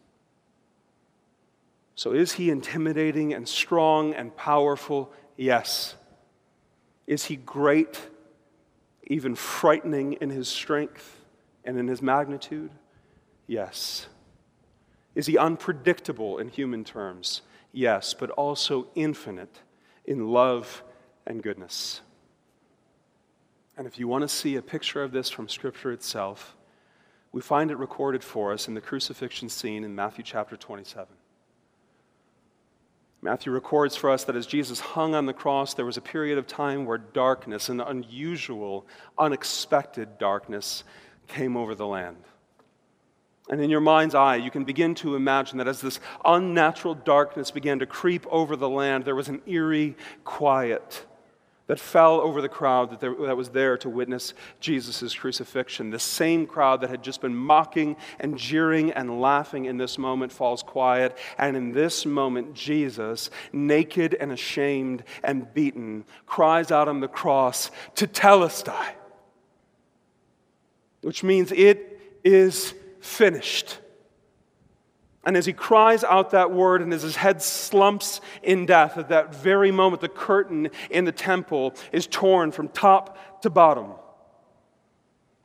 So, 1.94 2.12
is 2.12 2.32
He 2.32 2.50
intimidating 2.50 3.34
and 3.34 3.48
strong 3.48 4.14
and 4.14 4.34
powerful? 4.34 5.12
Yes. 5.36 5.94
Is 7.06 7.24
He 7.24 7.36
great, 7.36 8.00
even 9.04 9.34
frightening 9.34 10.14
in 10.14 10.30
His 10.30 10.48
strength? 10.48 11.17
And 11.64 11.78
in 11.78 11.88
his 11.88 12.02
magnitude? 12.02 12.70
Yes. 13.46 14.06
Is 15.14 15.26
he 15.26 15.36
unpredictable 15.36 16.38
in 16.38 16.48
human 16.48 16.84
terms? 16.84 17.42
Yes, 17.72 18.14
but 18.14 18.30
also 18.30 18.88
infinite 18.94 19.60
in 20.04 20.28
love 20.28 20.82
and 21.26 21.42
goodness. 21.42 22.00
And 23.76 23.86
if 23.86 23.98
you 23.98 24.08
want 24.08 24.22
to 24.22 24.28
see 24.28 24.56
a 24.56 24.62
picture 24.62 25.02
of 25.02 25.12
this 25.12 25.30
from 25.30 25.48
Scripture 25.48 25.92
itself, 25.92 26.56
we 27.30 27.40
find 27.40 27.70
it 27.70 27.78
recorded 27.78 28.24
for 28.24 28.52
us 28.52 28.68
in 28.68 28.74
the 28.74 28.80
crucifixion 28.80 29.48
scene 29.48 29.84
in 29.84 29.94
Matthew 29.94 30.24
chapter 30.24 30.56
27. 30.56 31.06
Matthew 33.20 33.52
records 33.52 33.96
for 33.96 34.10
us 34.10 34.24
that 34.24 34.36
as 34.36 34.46
Jesus 34.46 34.78
hung 34.78 35.14
on 35.14 35.26
the 35.26 35.32
cross, 35.32 35.74
there 35.74 35.84
was 35.84 35.96
a 35.96 36.00
period 36.02 36.38
of 36.38 36.46
time 36.46 36.86
where 36.86 36.98
darkness, 36.98 37.68
an 37.68 37.80
unusual, 37.80 38.86
unexpected 39.18 40.18
darkness, 40.18 40.84
came 41.28 41.56
over 41.56 41.74
the 41.74 41.86
land. 41.86 42.16
And 43.50 43.60
in 43.62 43.70
your 43.70 43.80
mind's 43.80 44.14
eye, 44.14 44.36
you 44.36 44.50
can 44.50 44.64
begin 44.64 44.94
to 44.96 45.16
imagine 45.16 45.58
that 45.58 45.68
as 45.68 45.80
this 45.80 46.00
unnatural 46.24 46.94
darkness 46.94 47.50
began 47.50 47.78
to 47.78 47.86
creep 47.86 48.26
over 48.30 48.56
the 48.56 48.68
land, 48.68 49.04
there 49.04 49.14
was 49.14 49.28
an 49.28 49.40
eerie 49.46 49.96
quiet 50.24 51.06
that 51.66 51.78
fell 51.78 52.20
over 52.20 52.40
the 52.40 52.48
crowd 52.48 52.90
that, 52.90 53.00
there, 53.00 53.14
that 53.14 53.36
was 53.36 53.50
there 53.50 53.76
to 53.78 53.88
witness 53.88 54.32
Jesus' 54.58 55.14
crucifixion. 55.14 55.90
The 55.90 55.98
same 55.98 56.46
crowd 56.46 56.80
that 56.80 56.90
had 56.90 57.02
just 57.02 57.20
been 57.20 57.36
mocking 57.36 57.96
and 58.18 58.38
jeering 58.38 58.90
and 58.92 59.20
laughing 59.20 59.66
in 59.66 59.76
this 59.76 59.98
moment 59.98 60.32
falls 60.32 60.62
quiet. 60.62 61.16
And 61.36 61.56
in 61.56 61.72
this 61.72 62.06
moment, 62.06 62.54
Jesus, 62.54 63.30
naked 63.52 64.14
and 64.14 64.32
ashamed 64.32 65.04
and 65.22 65.52
beaten, 65.52 66.04
cries 66.26 66.70
out 66.70 66.88
on 66.88 67.00
the 67.00 67.08
cross, 67.08 67.70
Tetelestai 67.94 68.94
which 71.02 71.22
means 71.22 71.52
it 71.52 72.00
is 72.24 72.74
finished. 73.00 73.78
And 75.24 75.36
as 75.36 75.46
he 75.46 75.52
cries 75.52 76.04
out 76.04 76.30
that 76.30 76.52
word, 76.52 76.80
and 76.80 76.92
as 76.94 77.02
his 77.02 77.16
head 77.16 77.42
slumps 77.42 78.20
in 78.42 78.66
death, 78.66 78.96
at 78.96 79.10
that 79.10 79.34
very 79.34 79.70
moment, 79.70 80.00
the 80.00 80.08
curtain 80.08 80.70
in 80.90 81.04
the 81.04 81.12
temple 81.12 81.74
is 81.92 82.06
torn 82.06 82.50
from 82.50 82.68
top 82.68 83.42
to 83.42 83.50
bottom. 83.50 83.92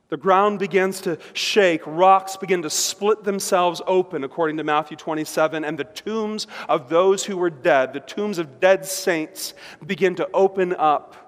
The 0.08 0.16
ground 0.16 0.58
begins 0.58 1.00
to 1.02 1.18
shake, 1.32 1.82
rocks 1.86 2.36
begin 2.36 2.62
to 2.62 2.70
split 2.70 3.24
themselves 3.24 3.82
open, 3.86 4.22
according 4.22 4.58
to 4.58 4.64
Matthew 4.64 4.96
27, 4.96 5.64
and 5.64 5.78
the 5.78 5.84
tombs 5.84 6.46
of 6.68 6.88
those 6.88 7.24
who 7.24 7.36
were 7.36 7.50
dead, 7.50 7.92
the 7.92 8.00
tombs 8.00 8.38
of 8.38 8.60
dead 8.60 8.86
saints, 8.86 9.54
begin 9.84 10.14
to 10.14 10.28
open 10.32 10.74
up 10.74 11.23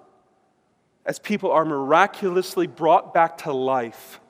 as 1.07 1.21
people 1.21 1.53
are 1.53 1.64
miraculously 1.64 2.66
brought 2.66 3.14
back 3.14 3.38
to 3.38 3.53
life 3.53 4.21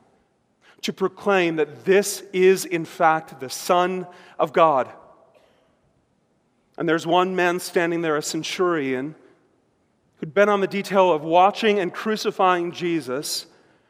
to 0.82 0.92
proclaim 0.92 1.56
that 1.56 1.84
this 1.84 2.22
is, 2.32 2.64
in 2.64 2.84
fact, 2.84 3.40
the 3.40 3.48
Son 3.48 4.06
of 4.38 4.52
God. 4.52 4.88
And 6.78 6.86
there's 6.86 7.06
one 7.06 7.34
man 7.34 7.58
standing 7.58 8.02
there, 8.02 8.16
a 8.16 8.22
centurion, 8.22 9.14
who'd 10.18 10.34
been 10.34 10.50
on 10.50 10.60
the 10.60 10.66
detail 10.66 11.10
of 11.10 11.22
watching 11.22 11.78
and 11.78 11.92
crucifying 11.92 12.72
Jesus. 12.72 13.46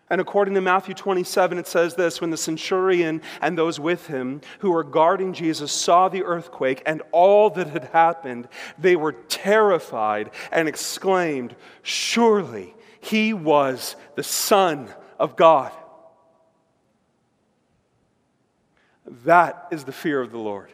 And 0.08 0.20
according 0.20 0.54
to 0.54 0.60
Matthew 0.60 0.94
27, 0.94 1.58
it 1.58 1.66
says 1.66 1.96
this 1.96 2.20
When 2.20 2.30
the 2.30 2.36
centurion 2.36 3.20
and 3.40 3.58
those 3.58 3.80
with 3.80 4.06
him 4.06 4.40
who 4.60 4.70
were 4.70 4.84
guarding 4.84 5.32
Jesus 5.32 5.72
saw 5.72 6.08
the 6.08 6.22
earthquake 6.22 6.80
and 6.86 7.02
all 7.10 7.50
that 7.50 7.66
had 7.66 7.84
happened, 7.86 8.46
they 8.78 8.94
were 8.94 9.12
terrified 9.12 10.30
and 10.52 10.68
exclaimed, 10.68 11.56
Surely 11.82 12.75
he 13.06 13.32
was 13.32 13.96
the 14.16 14.22
Son 14.22 14.88
of 15.18 15.36
God. 15.36 15.72
That 19.24 19.68
is 19.70 19.84
the 19.84 19.92
fear 19.92 20.20
of 20.20 20.32
the 20.32 20.38
Lord. 20.38 20.70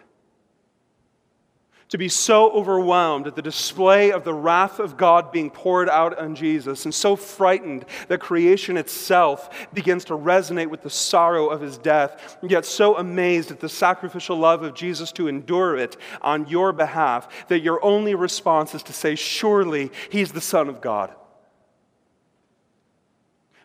To 1.90 1.98
be 1.98 2.08
so 2.08 2.50
overwhelmed 2.52 3.26
at 3.26 3.36
the 3.36 3.42
display 3.42 4.12
of 4.12 4.24
the 4.24 4.32
wrath 4.32 4.78
of 4.78 4.96
God 4.96 5.30
being 5.30 5.50
poured 5.50 5.90
out 5.90 6.18
on 6.18 6.34
Jesus, 6.34 6.86
and 6.86 6.94
so 6.94 7.16
frightened 7.16 7.84
that 8.08 8.18
creation 8.18 8.78
itself 8.78 9.68
begins 9.74 10.06
to 10.06 10.14
resonate 10.14 10.70
with 10.70 10.80
the 10.80 10.88
sorrow 10.88 11.48
of 11.50 11.60
his 11.60 11.76
death, 11.76 12.38
and 12.40 12.50
yet 12.50 12.64
so 12.64 12.96
amazed 12.96 13.50
at 13.50 13.60
the 13.60 13.68
sacrificial 13.68 14.38
love 14.38 14.62
of 14.62 14.72
Jesus 14.72 15.12
to 15.12 15.28
endure 15.28 15.76
it 15.76 15.98
on 16.22 16.48
your 16.48 16.72
behalf 16.72 17.28
that 17.48 17.60
your 17.60 17.84
only 17.84 18.14
response 18.14 18.74
is 18.74 18.82
to 18.84 18.94
say, 18.94 19.14
Surely 19.14 19.90
he's 20.08 20.32
the 20.32 20.40
Son 20.40 20.70
of 20.70 20.80
God. 20.80 21.14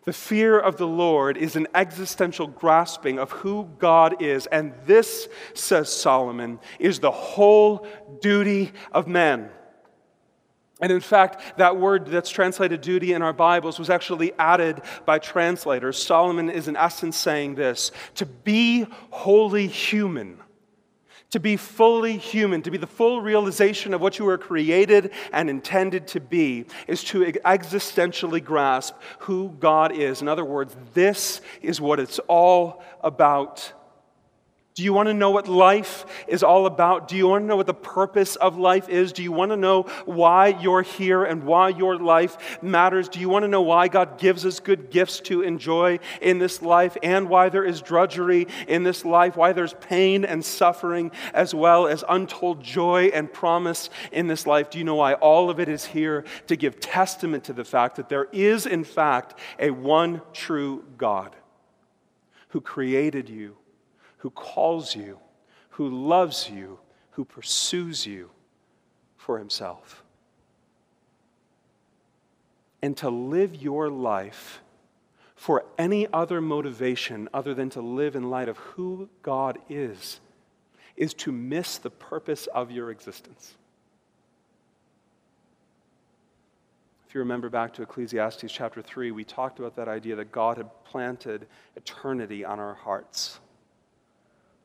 The 0.08 0.14
fear 0.14 0.58
of 0.58 0.78
the 0.78 0.86
Lord 0.86 1.36
is 1.36 1.54
an 1.54 1.66
existential 1.74 2.46
grasping 2.46 3.18
of 3.18 3.30
who 3.30 3.68
God 3.78 4.22
is. 4.22 4.46
And 4.46 4.72
this, 4.86 5.28
says 5.52 5.92
Solomon, 5.92 6.60
is 6.78 6.98
the 6.98 7.10
whole 7.10 7.86
duty 8.22 8.72
of 8.90 9.06
men. 9.06 9.50
And 10.80 10.90
in 10.90 11.00
fact, 11.00 11.58
that 11.58 11.76
word 11.76 12.06
that's 12.06 12.30
translated 12.30 12.80
duty 12.80 13.12
in 13.12 13.20
our 13.20 13.34
Bibles 13.34 13.78
was 13.78 13.90
actually 13.90 14.32
added 14.38 14.80
by 15.04 15.18
translators. 15.18 16.02
Solomon 16.02 16.48
is 16.48 16.68
in 16.68 16.76
essence 16.78 17.18
saying 17.18 17.56
this 17.56 17.92
to 18.14 18.24
be 18.24 18.86
wholly 19.10 19.66
human 19.66 20.38
to 21.30 21.40
be 21.40 21.56
fully 21.56 22.16
human, 22.16 22.62
to 22.62 22.70
be 22.70 22.78
the 22.78 22.86
full 22.86 23.20
realization 23.20 23.92
of 23.92 24.00
what 24.00 24.18
you 24.18 24.24
were 24.24 24.38
created 24.38 25.10
and 25.32 25.50
intended 25.50 26.06
to 26.08 26.20
be, 26.20 26.64
is 26.86 27.04
to 27.04 27.24
existentially 27.24 28.42
grasp 28.42 28.94
who 29.20 29.54
God 29.60 29.92
is. 29.92 30.22
In 30.22 30.28
other 30.28 30.44
words, 30.44 30.74
this 30.94 31.40
is 31.60 31.80
what 31.80 32.00
it's 32.00 32.18
all 32.20 32.82
about. 33.02 33.72
Do 34.78 34.84
you 34.84 34.92
want 34.92 35.08
to 35.08 35.12
know 35.12 35.32
what 35.32 35.48
life 35.48 36.06
is 36.28 36.44
all 36.44 36.64
about? 36.64 37.08
Do 37.08 37.16
you 37.16 37.26
want 37.26 37.42
to 37.42 37.46
know 37.48 37.56
what 37.56 37.66
the 37.66 37.74
purpose 37.74 38.36
of 38.36 38.58
life 38.58 38.88
is? 38.88 39.12
Do 39.12 39.24
you 39.24 39.32
want 39.32 39.50
to 39.50 39.56
know 39.56 39.82
why 40.04 40.56
you're 40.60 40.82
here 40.82 41.24
and 41.24 41.42
why 41.42 41.70
your 41.70 41.96
life 41.96 42.62
matters? 42.62 43.08
Do 43.08 43.18
you 43.18 43.28
want 43.28 43.42
to 43.42 43.48
know 43.48 43.62
why 43.62 43.88
God 43.88 44.20
gives 44.20 44.46
us 44.46 44.60
good 44.60 44.88
gifts 44.88 45.18
to 45.22 45.42
enjoy 45.42 45.98
in 46.22 46.38
this 46.38 46.62
life 46.62 46.96
and 47.02 47.28
why 47.28 47.48
there 47.48 47.64
is 47.64 47.82
drudgery 47.82 48.46
in 48.68 48.84
this 48.84 49.04
life, 49.04 49.36
why 49.36 49.52
there's 49.52 49.74
pain 49.80 50.24
and 50.24 50.44
suffering 50.44 51.10
as 51.34 51.52
well 51.52 51.88
as 51.88 52.04
untold 52.08 52.62
joy 52.62 53.06
and 53.06 53.32
promise 53.32 53.90
in 54.12 54.28
this 54.28 54.46
life? 54.46 54.70
Do 54.70 54.78
you 54.78 54.84
know 54.84 54.94
why 54.94 55.14
all 55.14 55.50
of 55.50 55.58
it 55.58 55.68
is 55.68 55.86
here 55.86 56.24
to 56.46 56.54
give 56.54 56.78
testament 56.78 57.42
to 57.46 57.52
the 57.52 57.64
fact 57.64 57.96
that 57.96 58.08
there 58.08 58.28
is, 58.30 58.64
in 58.64 58.84
fact, 58.84 59.40
a 59.58 59.70
one 59.70 60.22
true 60.32 60.84
God 60.96 61.34
who 62.50 62.60
created 62.60 63.28
you? 63.28 63.56
Who 64.18 64.30
calls 64.30 64.94
you, 64.94 65.18
who 65.70 65.88
loves 65.88 66.48
you, 66.48 66.78
who 67.12 67.24
pursues 67.24 68.06
you 68.06 68.30
for 69.16 69.38
himself. 69.38 70.04
And 72.82 72.96
to 72.98 73.10
live 73.10 73.56
your 73.56 73.88
life 73.88 74.60
for 75.34 75.64
any 75.78 76.06
other 76.12 76.40
motivation 76.40 77.28
other 77.32 77.54
than 77.54 77.70
to 77.70 77.80
live 77.80 78.16
in 78.16 78.28
light 78.30 78.48
of 78.48 78.56
who 78.58 79.08
God 79.22 79.58
is, 79.68 80.20
is 80.96 81.14
to 81.14 81.32
miss 81.32 81.78
the 81.78 81.90
purpose 81.90 82.48
of 82.48 82.72
your 82.72 82.90
existence. 82.90 83.54
If 87.08 87.14
you 87.14 87.20
remember 87.20 87.48
back 87.48 87.72
to 87.74 87.82
Ecclesiastes 87.82 88.52
chapter 88.52 88.82
3, 88.82 89.12
we 89.12 89.24
talked 89.24 89.60
about 89.60 89.76
that 89.76 89.88
idea 89.88 90.16
that 90.16 90.30
God 90.30 90.58
had 90.58 90.68
planted 90.84 91.46
eternity 91.74 92.44
on 92.44 92.58
our 92.58 92.74
hearts, 92.74 93.38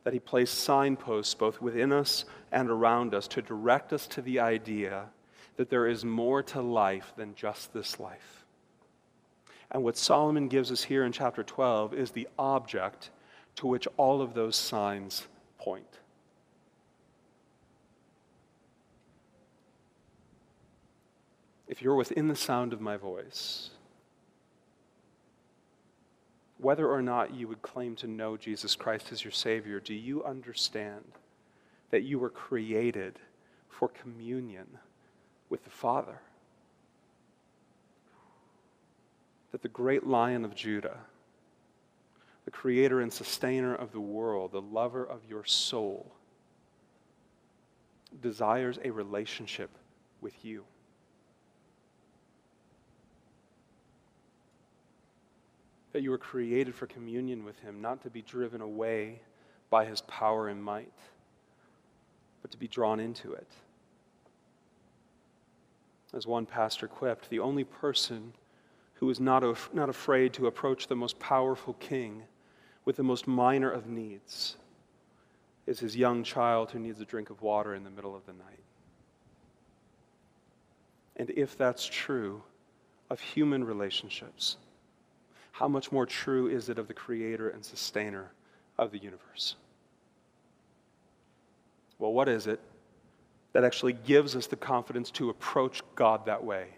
that 0.04 0.14
He 0.14 0.20
placed 0.20 0.60
signposts 0.60 1.34
both 1.34 1.62
within 1.62 1.92
us 1.92 2.26
and 2.52 2.70
around 2.70 3.14
us 3.14 3.28
to 3.30 3.42
direct 3.42 3.94
us 3.94 4.08
to 4.08 4.22
the 4.22 4.40
idea 4.40 5.06
that 5.56 5.70
there 5.70 5.88
is 5.88 6.04
more 6.04 6.42
to 6.44 6.62
life 6.62 7.14
than 7.16 7.36
just 7.36 7.74
this 7.74 8.00
life. 8.00 8.46
And 9.72 9.84
what 9.84 9.98
Solomon 9.98 10.48
gives 10.48 10.72
us 10.72 10.84
here 10.84 11.04
in 11.04 11.12
chapter 11.12 11.44
12 11.44 11.94
is 11.94 12.12
the 12.12 12.28
object 12.38 13.10
to 13.56 13.68
which 13.68 13.88
all 13.98 14.22
of 14.22 14.34
those 14.34 14.56
signs 14.56 15.28
point. 15.58 16.00
if 21.74 21.82
you're 21.82 21.96
within 21.96 22.28
the 22.28 22.36
sound 22.36 22.72
of 22.72 22.80
my 22.80 22.98
voice, 22.98 23.72
whether 26.64 26.90
or 26.90 27.02
not 27.02 27.34
you 27.34 27.48
would 27.48 27.62
claim 27.62 27.96
to 27.98 28.08
know 28.08 28.38
Jesus 28.38 28.76
Christ 28.76 29.12
as 29.12 29.24
your 29.24 29.32
Savior, 29.32 29.80
do 29.80 29.94
you 29.94 30.24
understand 30.24 31.04
that 31.92 32.04
you 32.04 32.18
were 32.18 32.30
created 32.30 33.20
for 33.68 33.90
communion 33.90 34.68
with 35.50 35.64
the 35.66 35.70
Father? 35.70 36.20
That 39.52 39.62
the 39.62 39.68
great 39.68 40.08
lion 40.08 40.46
of 40.46 40.56
Judah, 40.56 40.98
the 42.46 42.52
creator 42.52 43.02
and 43.02 43.12
sustainer 43.12 43.76
of 43.76 43.92
the 43.92 44.00
world, 44.00 44.54
the 44.54 44.62
lover 44.62 45.06
of 45.06 45.20
your 45.30 45.44
soul, 45.44 46.12
desires 48.22 48.80
a 48.84 48.90
relationship 48.90 49.70
with 50.22 50.34
you. 50.46 50.64
That 55.94 56.02
you 56.02 56.10
were 56.10 56.18
created 56.18 56.76
for 56.76 56.88
communion 56.88 57.46
with 57.46 57.58
Him, 57.60 57.82
not 57.82 58.02
to 58.04 58.10
be 58.10 58.22
driven 58.22 58.62
away 58.62 59.22
by 59.70 59.86
His 59.86 60.02
power 60.02 60.50
and 60.50 60.62
might, 60.62 60.92
but 62.42 62.52
to 62.52 62.58
be 62.58 62.68
drawn 62.68 63.00
into 63.00 63.32
it. 63.34 63.48
As 66.14 66.28
one 66.28 66.46
pastor 66.46 66.88
quipped, 66.88 67.30
the 67.30 67.40
only 67.40 67.64
person 67.64 68.34
who 68.96 69.10
is 69.10 69.20
not, 69.20 69.44
af- 69.44 69.70
not 69.74 69.90
afraid 69.90 70.34
to 70.34 70.48
approach 70.48 70.88
the 70.88 70.96
most 70.96 71.18
powerful 71.20 71.74
king 71.76 72.24
with 72.86 72.98
the 72.98 73.04
most 73.04 73.28
minor 73.28 73.72
of 73.72 73.88
needs 73.88 74.58
is 75.66 75.80
his 75.80 75.96
young 75.96 76.24
child 76.24 76.72
who 76.72 76.80
needs 76.80 77.00
a 77.00 77.06
drink 77.06 77.30
of 77.30 77.42
water 77.42 77.74
in 77.74 77.84
the 77.84 77.90
middle 77.90 78.16
of 78.16 78.26
the 78.26 78.34
night. 78.34 78.60
And 81.16 81.30
if 81.32 81.58
that's 81.58 81.86
true 81.86 82.44
of 83.10 83.20
human 83.20 83.64
relationships, 83.64 84.58
how 85.54 85.68
much 85.68 85.92
more 85.92 86.08
true 86.08 86.48
is 86.48 86.68
it 86.68 86.80
of 86.80 86.88
the 86.88 86.96
creator 86.96 87.50
and 87.50 87.64
sustainer 87.64 88.32
of 88.80 88.92
the 88.92 88.98
universe? 88.98 89.56
Well, 92.00 92.12
what 92.12 92.28
is 92.28 92.48
it 92.48 92.60
that 93.54 93.64
actually 93.64 93.94
gives 93.94 94.36
us 94.36 94.48
the 94.48 94.56
confidence 94.56 95.12
to 95.12 95.30
approach 95.30 95.82
God 95.94 96.26
that 96.26 96.44
way? 96.44 96.70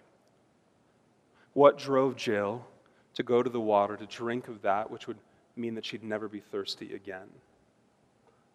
What 1.54 1.78
drove 1.78 2.18
Jill 2.18 2.68
to 3.14 3.24
go 3.24 3.42
to 3.42 3.50
the 3.50 3.62
water 3.62 3.96
to 3.96 4.06
drink 4.06 4.50
of 4.50 4.62
that 4.64 4.92
which 4.92 5.08
would 5.08 5.18
mean 5.56 5.76
that 5.76 5.86
she'd 5.86 6.04
never 6.04 6.28
be 6.28 6.42
thirsty 6.42 6.94
again? 6.94 7.30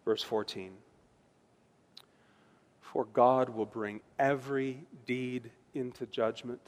Verse 0.04 0.22
14 0.22 0.72
For 2.82 3.06
God 3.06 3.48
will 3.48 3.64
bring 3.64 4.02
every 4.18 4.84
deed 5.06 5.50
into 5.72 6.04
judgment 6.04 6.60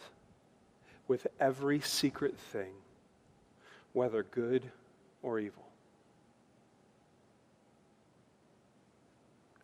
with 1.06 1.26
every 1.38 1.80
secret 1.80 2.38
thing 2.38 2.72
whether 3.92 4.22
good 4.22 4.70
or 5.22 5.38
evil. 5.38 5.64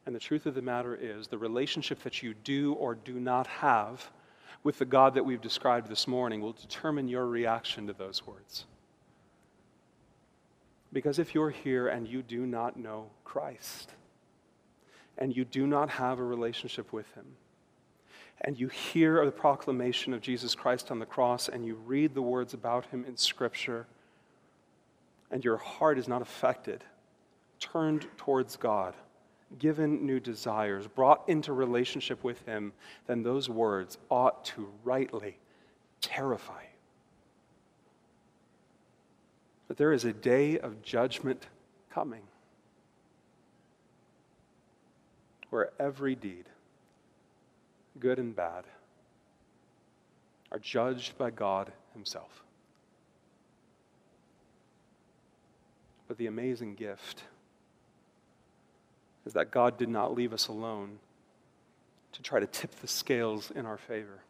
And 0.07 0.15
the 0.15 0.21
truth 0.21 0.47
of 0.47 0.55
the 0.55 0.63
matter 0.63 0.95
is, 0.95 1.29
the 1.29 1.37
relationship 1.37 2.03
that 2.03 2.23
you 2.23 2.33
do 2.33 2.73
or 2.75 2.95
do 2.95 3.21
not 3.21 3.47
have 3.47 4.11
with 4.65 4.79
the 4.79 4.87
God 4.87 5.15
that 5.15 5.25
we've 5.25 5.41
described 5.41 5.89
this 5.89 6.09
morning 6.09 6.41
will 6.41 6.55
determine 6.55 7.09
your 7.09 7.27
reaction 7.27 7.87
to 7.87 7.93
those 7.93 8.27
words. 8.27 8.65
Because 10.93 11.19
if 11.19 11.35
you're 11.35 11.51
here 11.51 11.89
and 11.89 12.09
you 12.09 12.23
do 12.23 12.47
not 12.47 12.79
know 12.79 13.11
Christ, 13.25 13.93
and 15.19 15.37
you 15.37 15.45
do 15.45 15.67
not 15.67 15.91
have 15.91 16.19
a 16.19 16.25
relationship 16.25 16.93
with 16.93 17.13
Him, 17.15 17.27
and 18.41 18.59
you 18.59 18.69
hear 18.69 19.25
the 19.25 19.33
proclamation 19.33 20.15
of 20.15 20.21
Jesus 20.21 20.55
Christ 20.55 20.91
on 20.91 21.01
the 21.01 21.07
cross, 21.07 21.49
and 21.49 21.67
you 21.67 21.75
read 21.75 22.15
the 22.15 22.23
words 22.23 22.55
about 22.55 22.87
Him 22.87 23.05
in 23.05 23.17
Scripture, 23.17 23.87
and 25.31 25.45
your 25.45 25.57
heart 25.57 25.99
is 25.99 26.09
not 26.09 26.23
affected, 26.23 26.85
turned 27.61 28.07
towards 28.17 28.57
God, 28.57 28.95
given 29.59 30.05
new 30.05 30.21
desires, 30.21 30.87
brought 30.87 31.29
into 31.29 31.53
relationship 31.53 32.23
with 32.25 32.45
Him, 32.47 32.73
then 33.07 33.23
those 33.23 33.49
words 33.49 33.99
ought 34.11 34.45
to 34.47 34.69
rightly 34.85 35.39
terrify 36.01 36.61
you. 36.61 36.69
That 39.69 39.77
there 39.77 39.93
is 39.93 40.05
a 40.05 40.13
day 40.13 40.59
of 40.59 40.83
judgment 40.83 41.47
coming 41.91 42.23
where 45.51 45.71
every 45.79 46.15
deed, 46.15 46.45
good 47.99 48.19
and 48.19 48.35
bad, 48.35 48.65
are 50.53 50.59
judged 50.59 51.17
by 51.19 51.31
God 51.31 51.73
Himself. 51.95 52.45
But 56.09 56.17
the 56.17 56.27
amazing 56.27 56.75
gift 56.75 57.23
is 59.27 59.35
that 59.35 59.51
God 59.51 59.77
did 59.77 59.91
not 59.91 60.15
leave 60.15 60.33
us 60.33 60.49
alone 60.49 60.99
to 62.13 62.23
try 62.23 62.41
to 62.41 62.47
tip 62.47 62.75
the 62.81 62.89
scales 62.89 63.53
in 63.55 63.67
our 63.67 63.77
favor. 63.77 64.23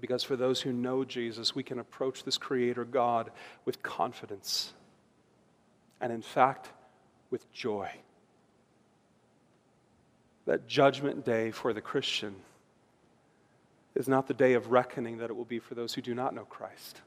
Because 0.00 0.22
for 0.22 0.36
those 0.36 0.60
who 0.60 0.72
know 0.72 1.04
Jesus, 1.04 1.54
we 1.54 1.64
can 1.64 1.78
approach 1.78 2.24
this 2.24 2.38
Creator 2.38 2.84
God 2.84 3.30
with 3.64 3.82
confidence 3.82 4.72
and, 6.00 6.12
in 6.12 6.22
fact, 6.22 6.68
with 7.30 7.50
joy. 7.52 7.90
That 10.46 10.68
judgment 10.68 11.24
day 11.24 11.50
for 11.50 11.72
the 11.72 11.80
Christian 11.80 12.36
is 13.94 14.08
not 14.08 14.28
the 14.28 14.34
day 14.34 14.54
of 14.54 14.70
reckoning 14.70 15.18
that 15.18 15.30
it 15.30 15.36
will 15.36 15.44
be 15.44 15.58
for 15.58 15.74
those 15.74 15.94
who 15.94 16.02
do 16.02 16.14
not 16.14 16.34
know 16.34 16.44
Christ. 16.44 17.00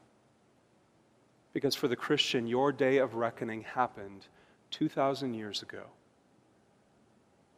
Because 1.58 1.74
for 1.74 1.88
the 1.88 1.96
Christian, 1.96 2.46
your 2.46 2.70
day 2.70 2.98
of 2.98 3.16
reckoning 3.16 3.62
happened 3.62 4.28
2,000 4.70 5.34
years 5.34 5.60
ago 5.60 5.82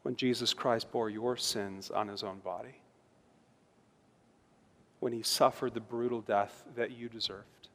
when 0.05 0.17
Jesus 0.17 0.55
Christ 0.55 0.91
bore 0.91 1.11
your 1.11 1.37
sins 1.37 1.91
on 1.91 2.09
his 2.09 2.23
own 2.23 2.39
body, 2.39 2.81
when 5.01 5.13
he 5.13 5.23
suffered 5.23 5.75
the 5.75 5.81
brutal 5.81 6.23
death 6.23 6.65
that 6.77 6.93
you 6.93 7.11
deserved, 7.11 7.69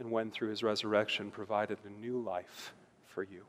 and 0.00 0.10
when 0.10 0.30
through 0.30 0.50
his 0.50 0.62
resurrection 0.62 1.30
provided 1.30 1.78
a 1.86 1.88
new 1.98 2.20
life 2.20 2.74
for 3.06 3.22
you. 3.22 3.40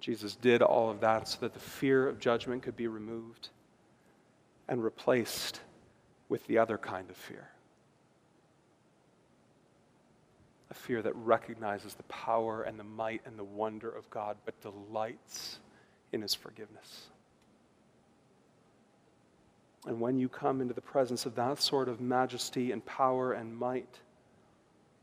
Jesus 0.00 0.36
did 0.36 0.60
all 0.60 0.90
of 0.90 1.00
that 1.00 1.28
so 1.28 1.38
that 1.40 1.54
the 1.54 1.58
fear 1.58 2.06
of 2.06 2.20
judgment 2.20 2.62
could 2.62 2.76
be 2.76 2.88
removed 2.88 3.48
and 4.68 4.84
replaced 4.84 5.62
with 6.28 6.46
the 6.46 6.58
other 6.58 6.78
kind 6.78 7.10
of 7.10 7.16
fear 7.16 7.48
a 10.70 10.74
fear 10.74 11.02
that 11.02 11.14
recognizes 11.16 11.94
the 11.94 12.02
power 12.04 12.62
and 12.62 12.78
the 12.78 12.84
might 12.84 13.22
and 13.24 13.38
the 13.38 13.44
wonder 13.44 13.88
of 13.88 14.08
God, 14.10 14.36
but 14.44 14.60
delights 14.60 15.58
in 16.12 16.22
his 16.22 16.34
forgiveness. 16.34 17.06
And 19.86 20.00
when 20.00 20.18
you 20.18 20.28
come 20.28 20.60
into 20.60 20.74
the 20.74 20.80
presence 20.80 21.26
of 21.26 21.36
that 21.36 21.60
sort 21.60 21.88
of 21.88 22.00
majesty 22.00 22.72
and 22.72 22.84
power 22.84 23.32
and 23.32 23.56
might, 23.56 24.00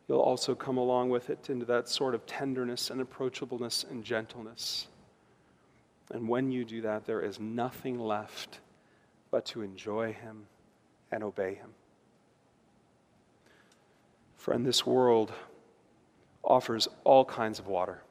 you'll 0.07 0.19
also 0.19 0.53
come 0.53 0.78
along 0.78 1.09
with 1.09 1.30
it 1.30 1.49
into 1.49 1.65
that 1.67 1.88
sort 1.88 2.13
of 2.13 2.26
tenderness 2.26 2.89
and 2.89 3.01
approachableness 3.01 3.89
and 3.89 4.03
gentleness. 4.03 4.88
And 6.11 6.28
when 6.28 6.51
you 6.51 6.65
do 6.65 6.82
that, 6.82 7.05
there 7.05 7.21
is 7.21 7.39
nothing 7.39 7.97
left 7.97 8.59
but 9.32 9.45
to 9.45 9.61
enjoy 9.61 10.11
him 10.11 10.47
and 11.14 11.24
obey 11.24 11.53
him. 11.53 11.70
Friend, 14.36 14.66
this 14.66 14.86
world 14.86 15.32
offers 16.43 16.88
all 17.03 17.24
kinds 17.24 17.59
of 17.59 17.68
water, 17.68 18.01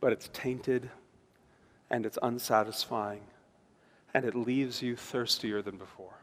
but 0.00 0.12
it's 0.12 0.28
tainted 0.32 0.90
and 1.90 2.04
it's 2.04 2.18
unsatisfying 2.22 3.20
and 4.14 4.24
it 4.24 4.34
leaves 4.34 4.82
you 4.82 4.96
thirstier 4.96 5.62
than 5.62 5.76
before. 5.76 6.18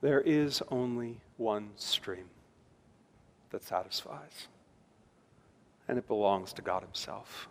There 0.00 0.20
is 0.20 0.62
only 0.70 1.20
one 1.36 1.70
stream 1.76 2.28
that 3.50 3.64
satisfies, 3.64 4.48
and 5.88 5.98
it 5.98 6.06
belongs 6.06 6.52
to 6.54 6.62
God 6.62 6.82
Himself. 6.82 7.48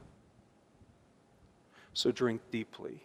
So 1.93 2.11
drink 2.11 2.41
deeply 2.51 3.04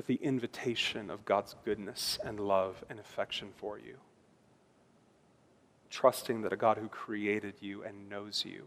with 0.00 0.06
the 0.06 0.26
invitation 0.26 1.10
of 1.10 1.26
God's 1.26 1.54
goodness 1.62 2.18
and 2.24 2.40
love 2.40 2.82
and 2.88 2.98
affection 2.98 3.48
for 3.58 3.78
you, 3.78 3.96
trusting 5.90 6.40
that 6.40 6.54
a 6.54 6.56
God 6.56 6.78
who 6.78 6.88
created 6.88 7.52
you 7.60 7.84
and 7.84 8.08
knows 8.08 8.42
you 8.46 8.66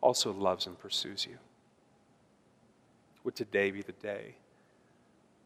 also 0.00 0.32
loves 0.32 0.68
and 0.68 0.78
pursues 0.78 1.26
you. 1.28 1.38
Would 3.24 3.34
today 3.34 3.72
be 3.72 3.82
the 3.82 3.90
day 4.00 4.36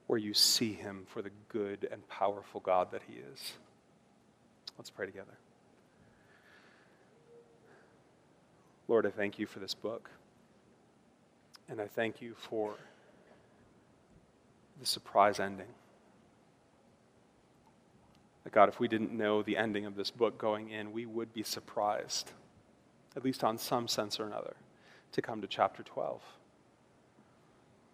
where 0.08 0.18
you 0.18 0.34
see 0.34 0.74
him 0.74 1.06
for 1.08 1.22
the 1.22 1.30
good 1.48 1.88
and 1.90 2.06
powerful 2.10 2.60
God 2.60 2.90
that 2.90 3.00
he 3.08 3.14
is? 3.14 3.54
Let's 4.76 4.90
pray 4.90 5.06
together. 5.06 5.38
Lord, 8.88 9.06
I 9.06 9.10
thank 9.10 9.38
you 9.38 9.46
for 9.46 9.58
this 9.58 9.72
book. 9.72 10.10
And 11.66 11.80
I 11.80 11.86
thank 11.86 12.20
you 12.20 12.34
for 12.36 12.74
the 14.80 14.86
surprise 14.86 15.40
ending. 15.40 15.66
That 18.44 18.52
God, 18.52 18.68
if 18.68 18.78
we 18.78 18.88
didn't 18.88 19.12
know 19.12 19.42
the 19.42 19.56
ending 19.56 19.86
of 19.86 19.96
this 19.96 20.10
book 20.10 20.38
going 20.38 20.70
in, 20.70 20.92
we 20.92 21.06
would 21.06 21.32
be 21.32 21.42
surprised, 21.42 22.30
at 23.16 23.24
least 23.24 23.42
on 23.42 23.58
some 23.58 23.88
sense 23.88 24.20
or 24.20 24.26
another, 24.26 24.54
to 25.12 25.22
come 25.22 25.40
to 25.40 25.46
chapter 25.46 25.82
12. 25.82 26.20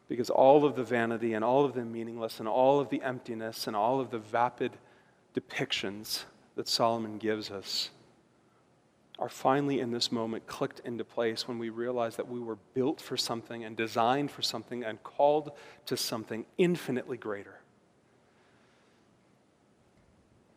Because 0.08 0.28
all 0.28 0.64
of 0.64 0.76
the 0.76 0.84
vanity 0.84 1.32
and 1.32 1.44
all 1.44 1.64
of 1.64 1.72
the 1.72 1.84
meaningless 1.84 2.38
and 2.38 2.48
all 2.48 2.80
of 2.80 2.90
the 2.90 3.02
emptiness 3.02 3.66
and 3.66 3.74
all 3.74 4.00
of 4.00 4.10
the 4.10 4.18
vapid 4.18 4.72
depictions 5.34 6.24
that 6.56 6.68
Solomon 6.68 7.16
gives 7.18 7.50
us 7.50 7.90
are 9.22 9.28
finally 9.28 9.78
in 9.78 9.92
this 9.92 10.10
moment 10.10 10.48
clicked 10.48 10.80
into 10.80 11.04
place 11.04 11.46
when 11.46 11.56
we 11.56 11.68
realize 11.68 12.16
that 12.16 12.28
we 12.28 12.40
were 12.40 12.58
built 12.74 13.00
for 13.00 13.16
something 13.16 13.62
and 13.62 13.76
designed 13.76 14.32
for 14.32 14.42
something 14.42 14.82
and 14.82 15.00
called 15.04 15.52
to 15.86 15.96
something 15.96 16.44
infinitely 16.58 17.16
greater. 17.16 17.60